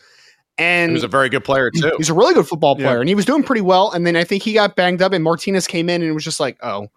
And 0.58 0.90
he 0.90 0.94
was 0.94 1.04
a 1.04 1.08
very 1.08 1.28
good 1.28 1.44
player 1.44 1.70
too. 1.70 1.92
He's 1.96 2.10
a 2.10 2.14
really 2.14 2.34
good 2.34 2.46
football 2.46 2.76
player, 2.76 2.96
yeah. 2.96 3.00
and 3.00 3.08
he 3.08 3.14
was 3.14 3.24
doing 3.24 3.42
pretty 3.42 3.62
well. 3.62 3.90
And 3.90 4.06
then 4.06 4.16
I 4.16 4.24
think 4.24 4.42
he 4.42 4.52
got 4.52 4.76
banged 4.76 5.00
up, 5.00 5.12
and 5.12 5.24
Martinez 5.24 5.66
came 5.66 5.88
in, 5.88 6.02
and 6.02 6.10
it 6.10 6.14
was 6.14 6.24
just 6.24 6.40
like, 6.40 6.58
oh, 6.62 6.88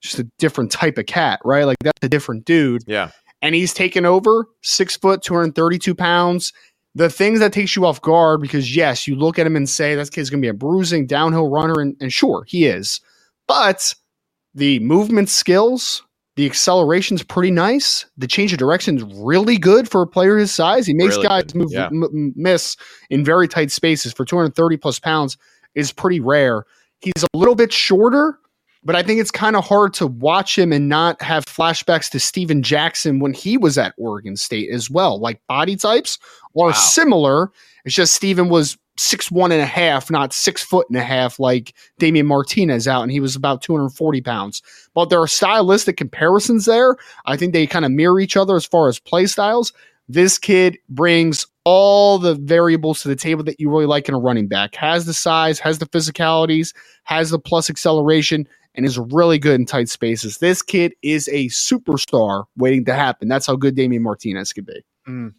just 0.00 0.18
a 0.18 0.24
different 0.38 0.70
type 0.70 0.98
of 0.98 1.06
cat, 1.06 1.40
right? 1.44 1.64
Like 1.64 1.78
that's 1.82 2.04
a 2.04 2.08
different 2.08 2.44
dude. 2.44 2.82
Yeah. 2.86 3.10
And 3.40 3.54
he's 3.54 3.72
taken 3.74 4.04
over 4.04 4.46
six 4.62 4.96
foot, 4.96 5.22
two 5.22 5.34
hundred 5.34 5.54
thirty-two 5.54 5.94
pounds. 5.94 6.52
The 6.94 7.10
things 7.10 7.40
that 7.40 7.52
takes 7.52 7.74
you 7.74 7.86
off 7.86 8.00
guard 8.00 8.40
because 8.40 8.74
yes, 8.74 9.08
you 9.08 9.16
look 9.16 9.38
at 9.38 9.46
him 9.46 9.56
and 9.56 9.68
say 9.68 9.94
that 9.94 10.12
kid's 10.12 10.30
going 10.30 10.40
to 10.40 10.46
be 10.46 10.50
a 10.50 10.54
bruising 10.54 11.06
downhill 11.06 11.48
runner, 11.48 11.80
and, 11.80 11.96
and 12.00 12.12
sure 12.12 12.44
he 12.46 12.66
is, 12.66 13.00
but 13.48 13.94
the 14.54 14.78
movement 14.78 15.28
skills, 15.28 16.03
the 16.36 16.46
acceleration's 16.46 17.22
pretty 17.22 17.50
nice. 17.50 18.06
The 18.16 18.26
change 18.26 18.52
of 18.52 18.58
direction 18.58 18.96
is 18.96 19.04
really 19.04 19.56
good 19.56 19.88
for 19.88 20.02
a 20.02 20.06
player 20.06 20.36
his 20.36 20.52
size. 20.52 20.86
He 20.86 20.94
makes 20.94 21.16
really 21.16 21.28
guys 21.28 21.54
move, 21.54 21.68
yeah. 21.70 21.86
m- 21.86 22.32
miss 22.34 22.76
in 23.10 23.24
very 23.24 23.46
tight 23.46 23.70
spaces 23.70 24.12
for 24.12 24.24
230 24.24 24.76
plus 24.76 24.98
pounds 24.98 25.36
is 25.74 25.92
pretty 25.92 26.20
rare. 26.20 26.64
He's 27.00 27.22
a 27.22 27.36
little 27.36 27.54
bit 27.54 27.72
shorter, 27.72 28.38
but 28.84 28.94
I 28.94 29.02
think 29.02 29.20
it's 29.20 29.30
kind 29.30 29.56
of 29.56 29.64
hard 29.64 29.94
to 29.94 30.06
watch 30.06 30.58
him 30.58 30.72
and 30.72 30.88
not 30.88 31.20
have 31.22 31.46
flashbacks 31.46 32.10
to 32.10 32.20
Steven 32.20 32.62
Jackson 32.62 33.18
when 33.18 33.32
he 33.32 33.56
was 33.56 33.78
at 33.78 33.94
Oregon 33.96 34.36
State 34.36 34.70
as 34.70 34.90
well. 34.90 35.18
Like 35.18 35.40
body 35.48 35.76
types 35.76 36.18
are 36.58 36.66
wow. 36.66 36.72
similar. 36.72 37.52
It's 37.84 37.94
just 37.94 38.14
Steven 38.14 38.48
was 38.48 38.76
six 38.96 39.30
one 39.30 39.52
and 39.52 39.60
a 39.60 39.66
half, 39.66 40.10
not 40.10 40.32
six 40.32 40.62
foot 40.62 40.88
and 40.88 40.98
a 40.98 41.02
half 41.02 41.38
like 41.38 41.74
Damien 41.98 42.26
Martinez 42.26 42.86
out, 42.86 43.02
and 43.02 43.10
he 43.10 43.20
was 43.20 43.34
about 43.34 43.62
240 43.62 44.20
pounds. 44.20 44.62
But 44.94 45.06
there 45.06 45.20
are 45.20 45.26
stylistic 45.26 45.96
comparisons 45.96 46.66
there. 46.66 46.96
I 47.26 47.36
think 47.36 47.52
they 47.52 47.66
kind 47.66 47.84
of 47.84 47.90
mirror 47.90 48.20
each 48.20 48.36
other 48.36 48.56
as 48.56 48.66
far 48.66 48.88
as 48.88 48.98
play 48.98 49.26
styles. 49.26 49.72
This 50.08 50.38
kid 50.38 50.78
brings 50.90 51.46
all 51.64 52.18
the 52.18 52.34
variables 52.34 53.00
to 53.02 53.08
the 53.08 53.16
table 53.16 53.42
that 53.44 53.58
you 53.58 53.70
really 53.70 53.86
like 53.86 54.06
in 54.08 54.14
a 54.14 54.18
running 54.18 54.48
back. 54.48 54.74
Has 54.74 55.06
the 55.06 55.14
size, 55.14 55.58
has 55.58 55.78
the 55.78 55.86
physicalities, 55.86 56.74
has 57.04 57.30
the 57.30 57.38
plus 57.38 57.70
acceleration, 57.70 58.46
and 58.74 58.84
is 58.84 58.98
really 58.98 59.38
good 59.38 59.60
in 59.60 59.66
tight 59.66 59.88
spaces. 59.88 60.38
This 60.38 60.62
kid 60.62 60.94
is 61.02 61.28
a 61.28 61.46
superstar 61.46 62.44
waiting 62.56 62.84
to 62.86 62.94
happen. 62.94 63.28
That's 63.28 63.46
how 63.46 63.56
good 63.56 63.74
Damien 63.74 64.02
Martinez 64.02 64.52
could 64.52 64.66
be. 64.66 64.84
Mm. 65.08 65.34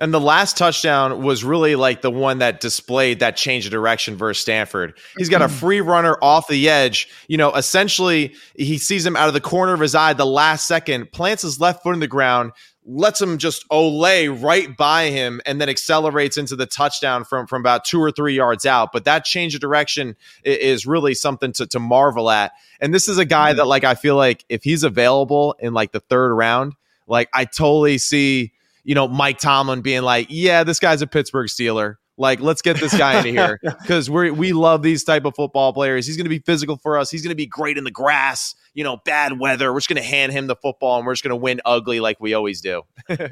And 0.00 0.12
the 0.12 0.20
last 0.20 0.56
touchdown 0.56 1.22
was 1.22 1.44
really 1.44 1.76
like 1.76 2.02
the 2.02 2.10
one 2.10 2.38
that 2.38 2.60
displayed 2.60 3.20
that 3.20 3.36
change 3.36 3.64
of 3.64 3.70
direction 3.70 4.16
versus 4.16 4.42
Stanford. 4.42 4.98
He's 5.16 5.28
got 5.28 5.40
a 5.40 5.46
mm. 5.46 5.52
free 5.52 5.80
runner 5.80 6.18
off 6.20 6.48
the 6.48 6.68
edge. 6.68 7.08
You 7.28 7.36
know, 7.36 7.52
essentially, 7.52 8.34
he 8.56 8.76
sees 8.76 9.06
him 9.06 9.14
out 9.14 9.28
of 9.28 9.34
the 9.34 9.40
corner 9.40 9.72
of 9.72 9.78
his 9.78 9.94
eye 9.94 10.12
the 10.12 10.26
last 10.26 10.66
second, 10.66 11.12
plants 11.12 11.42
his 11.42 11.60
left 11.60 11.84
foot 11.84 11.94
in 11.94 12.00
the 12.00 12.08
ground, 12.08 12.50
lets 12.84 13.20
him 13.20 13.38
just 13.38 13.68
olay 13.70 14.28
right 14.42 14.76
by 14.76 15.10
him, 15.10 15.40
and 15.46 15.60
then 15.60 15.68
accelerates 15.68 16.36
into 16.36 16.56
the 16.56 16.66
touchdown 16.66 17.24
from, 17.24 17.46
from 17.46 17.62
about 17.62 17.84
two 17.84 18.00
or 18.00 18.10
three 18.10 18.34
yards 18.34 18.66
out. 18.66 18.92
But 18.92 19.04
that 19.04 19.24
change 19.24 19.54
of 19.54 19.60
direction 19.60 20.16
is 20.44 20.86
really 20.86 21.14
something 21.14 21.52
to, 21.54 21.66
to 21.68 21.78
marvel 21.78 22.30
at. 22.30 22.52
And 22.80 22.92
this 22.92 23.08
is 23.08 23.18
a 23.18 23.24
guy 23.24 23.52
mm. 23.52 23.56
that, 23.56 23.66
like, 23.66 23.84
I 23.84 23.94
feel 23.94 24.16
like 24.16 24.44
if 24.48 24.64
he's 24.64 24.82
available 24.82 25.56
in 25.58 25.72
like 25.72 25.92
the 25.92 26.00
third 26.00 26.34
round, 26.34 26.74
like, 27.06 27.28
I 27.32 27.44
totally 27.44 27.98
see 27.98 28.52
you 28.84 28.94
know, 28.94 29.08
Mike 29.08 29.38
Tomlin 29.38 29.80
being 29.80 30.02
like, 30.02 30.26
yeah, 30.28 30.62
this 30.62 30.78
guy's 30.78 31.02
a 31.02 31.06
Pittsburgh 31.06 31.48
Steeler. 31.48 31.96
Like, 32.16 32.40
let's 32.40 32.62
get 32.62 32.78
this 32.78 32.96
guy 32.96 33.18
into 33.18 33.30
here 33.30 33.60
because 33.82 34.08
we 34.08 34.30
we 34.30 34.52
love 34.52 34.82
these 34.82 35.02
type 35.02 35.24
of 35.24 35.34
football 35.34 35.72
players. 35.72 36.06
He's 36.06 36.16
going 36.16 36.26
to 36.26 36.30
be 36.30 36.38
physical 36.38 36.76
for 36.76 36.96
us. 36.96 37.10
He's 37.10 37.22
going 37.22 37.30
to 37.30 37.36
be 37.36 37.46
great 37.46 37.76
in 37.76 37.84
the 37.84 37.90
grass. 37.90 38.54
You 38.72 38.84
know, 38.84 38.98
bad 39.04 39.38
weather. 39.38 39.72
We're 39.72 39.80
just 39.80 39.88
going 39.88 40.02
to 40.02 40.08
hand 40.08 40.32
him 40.32 40.46
the 40.46 40.56
football 40.56 40.98
and 40.98 41.06
we're 41.06 41.14
just 41.14 41.24
going 41.24 41.30
to 41.30 41.36
win 41.36 41.60
ugly 41.64 42.00
like 42.00 42.20
we 42.20 42.34
always 42.34 42.60
do. 42.60 42.82
I, 43.08 43.28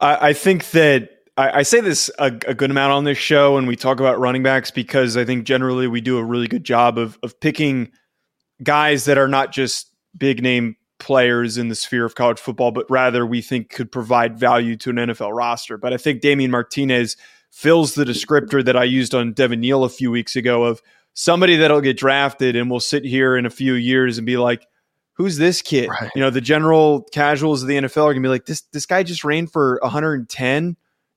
I, 0.00 0.32
think 0.32 0.70
that 0.70 1.10
I, 1.36 1.58
I 1.58 1.62
say 1.62 1.80
this 1.80 2.10
a, 2.18 2.26
a, 2.26 2.54
good 2.54 2.70
amount 2.70 2.92
on 2.92 3.04
this 3.04 3.18
show, 3.18 3.56
and 3.56 3.66
we 3.66 3.76
talk 3.76 4.00
about 4.00 4.18
running 4.18 4.42
backs 4.42 4.70
because 4.70 5.16
I 5.16 5.24
think 5.24 5.44
generally 5.44 5.86
we 5.86 6.00
do 6.00 6.18
a 6.18 6.24
really 6.24 6.48
good 6.48 6.64
job 6.64 6.98
of 6.98 7.18
of 7.22 7.38
picking 7.40 7.92
guys 8.62 9.04
that 9.04 9.18
are 9.18 9.28
not 9.28 9.52
just 9.52 9.90
big 10.16 10.42
name 10.42 10.76
players 10.98 11.58
in 11.58 11.68
the 11.68 11.74
sphere 11.74 12.04
of 12.04 12.14
college 12.14 12.38
football, 12.38 12.70
but 12.70 12.86
rather 12.90 13.26
we 13.26 13.42
think 13.42 13.70
could 13.70 13.92
provide 13.92 14.38
value 14.38 14.76
to 14.76 14.90
an 14.90 14.96
NFL 14.96 15.36
roster. 15.36 15.76
But 15.76 15.92
I 15.92 15.98
think 15.98 16.20
Damien 16.20 16.50
Martinez 16.50 17.16
fills 17.56 17.94
the 17.94 18.04
descriptor 18.04 18.62
that 18.62 18.76
I 18.76 18.84
used 18.84 19.14
on 19.14 19.32
Devin 19.32 19.60
Neal 19.60 19.82
a 19.82 19.88
few 19.88 20.10
weeks 20.10 20.36
ago 20.36 20.64
of 20.64 20.82
somebody 21.14 21.56
that'll 21.56 21.80
get 21.80 21.96
drafted 21.96 22.54
and 22.54 22.70
will 22.70 22.80
sit 22.80 23.02
here 23.02 23.34
in 23.34 23.46
a 23.46 23.50
few 23.50 23.72
years 23.72 24.18
and 24.18 24.26
be 24.26 24.36
like, 24.36 24.66
who's 25.14 25.38
this 25.38 25.62
kid? 25.62 25.88
Right. 25.88 26.10
You 26.14 26.20
know, 26.20 26.28
the 26.28 26.42
general 26.42 27.08
casuals 27.12 27.62
of 27.62 27.68
the 27.68 27.76
NFL 27.76 28.04
are 28.04 28.12
gonna 28.12 28.20
be 28.20 28.28
like, 28.28 28.44
this 28.44 28.60
this 28.72 28.84
guy 28.84 29.02
just 29.02 29.24
ran 29.24 29.46
for 29.46 29.78
110. 29.80 30.76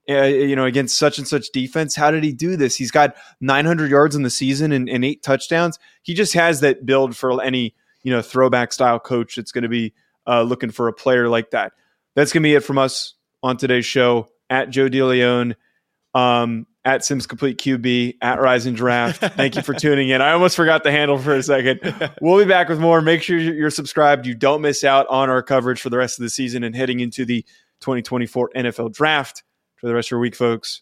Uh, 0.09 0.23
you 0.23 0.55
know, 0.55 0.65
against 0.65 0.97
such 0.97 1.19
and 1.19 1.27
such 1.27 1.51
defense. 1.51 1.95
How 1.95 2.09
did 2.09 2.23
he 2.23 2.31
do 2.31 2.55
this? 2.55 2.75
He's 2.75 2.89
got 2.89 3.15
900 3.41 3.91
yards 3.91 4.15
in 4.15 4.23
the 4.23 4.31
season 4.31 4.71
and, 4.71 4.89
and 4.89 5.05
eight 5.05 5.21
touchdowns. 5.21 5.77
He 6.01 6.15
just 6.15 6.33
has 6.33 6.61
that 6.61 6.83
build 6.83 7.15
for 7.15 7.43
any 7.43 7.75
you 8.01 8.11
know 8.13 8.21
throwback 8.21 8.71
style 8.71 8.99
coach 8.99 9.35
that's 9.35 9.51
going 9.51 9.63
to 9.63 9.69
be 9.69 9.93
uh, 10.25 10.43
looking 10.43 10.71
for 10.71 10.87
a 10.87 10.93
player 10.93 11.27
like 11.27 11.51
that. 11.51 11.73
That's 12.15 12.31
going 12.31 12.43
to 12.43 12.47
be 12.47 12.55
it 12.55 12.63
from 12.63 12.77
us 12.77 13.15
on 13.43 13.57
today's 13.57 13.85
show 13.85 14.29
at 14.49 14.69
Joe 14.69 14.87
DeLeone. 14.87 15.55
Um, 16.13 16.65
at 16.85 17.05
Simms 17.05 17.27
Complete 17.27 17.57
QB, 17.59 18.17
at 18.21 18.39
Rising 18.39 18.73
Draft. 18.73 19.21
Thank 19.35 19.55
you 19.55 19.61
for 19.61 19.73
tuning 19.79 20.09
in. 20.09 20.21
I 20.21 20.31
almost 20.31 20.55
forgot 20.55 20.83
the 20.83 20.91
handle 20.91 21.17
for 21.17 21.35
a 21.35 21.43
second. 21.43 21.79
We'll 22.21 22.39
be 22.39 22.49
back 22.49 22.69
with 22.69 22.79
more. 22.79 23.01
Make 23.01 23.21
sure 23.21 23.37
you're 23.37 23.69
subscribed. 23.69 24.25
You 24.25 24.33
don't 24.33 24.61
miss 24.61 24.83
out 24.83 25.05
on 25.07 25.29
our 25.29 25.43
coverage 25.43 25.81
for 25.81 25.89
the 25.89 25.97
rest 25.97 26.17
of 26.19 26.23
the 26.23 26.29
season 26.29 26.63
and 26.63 26.75
heading 26.75 26.99
into 26.99 27.25
the 27.25 27.43
2024 27.81 28.51
NFL 28.55 28.93
Draft. 28.93 29.43
For 29.75 29.87
the 29.87 29.93
rest 29.93 30.07
of 30.07 30.11
your 30.11 30.19
week, 30.19 30.35
folks. 30.35 30.81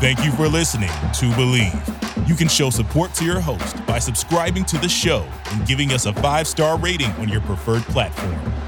Thank 0.00 0.24
you 0.24 0.30
for 0.32 0.46
listening 0.48 0.88
to 0.88 1.26
Bleav. 1.32 2.28
You 2.28 2.34
can 2.34 2.48
show 2.48 2.70
support 2.70 3.14
to 3.14 3.24
your 3.24 3.40
host 3.40 3.84
by 3.86 3.98
subscribing 3.98 4.64
to 4.66 4.78
the 4.78 4.88
show 4.88 5.26
and 5.50 5.66
giving 5.66 5.92
us 5.92 6.06
a 6.06 6.12
five 6.14 6.46
star 6.46 6.78
rating 6.78 7.10
on 7.12 7.28
your 7.28 7.40
preferred 7.40 7.82
platform. 7.82 8.67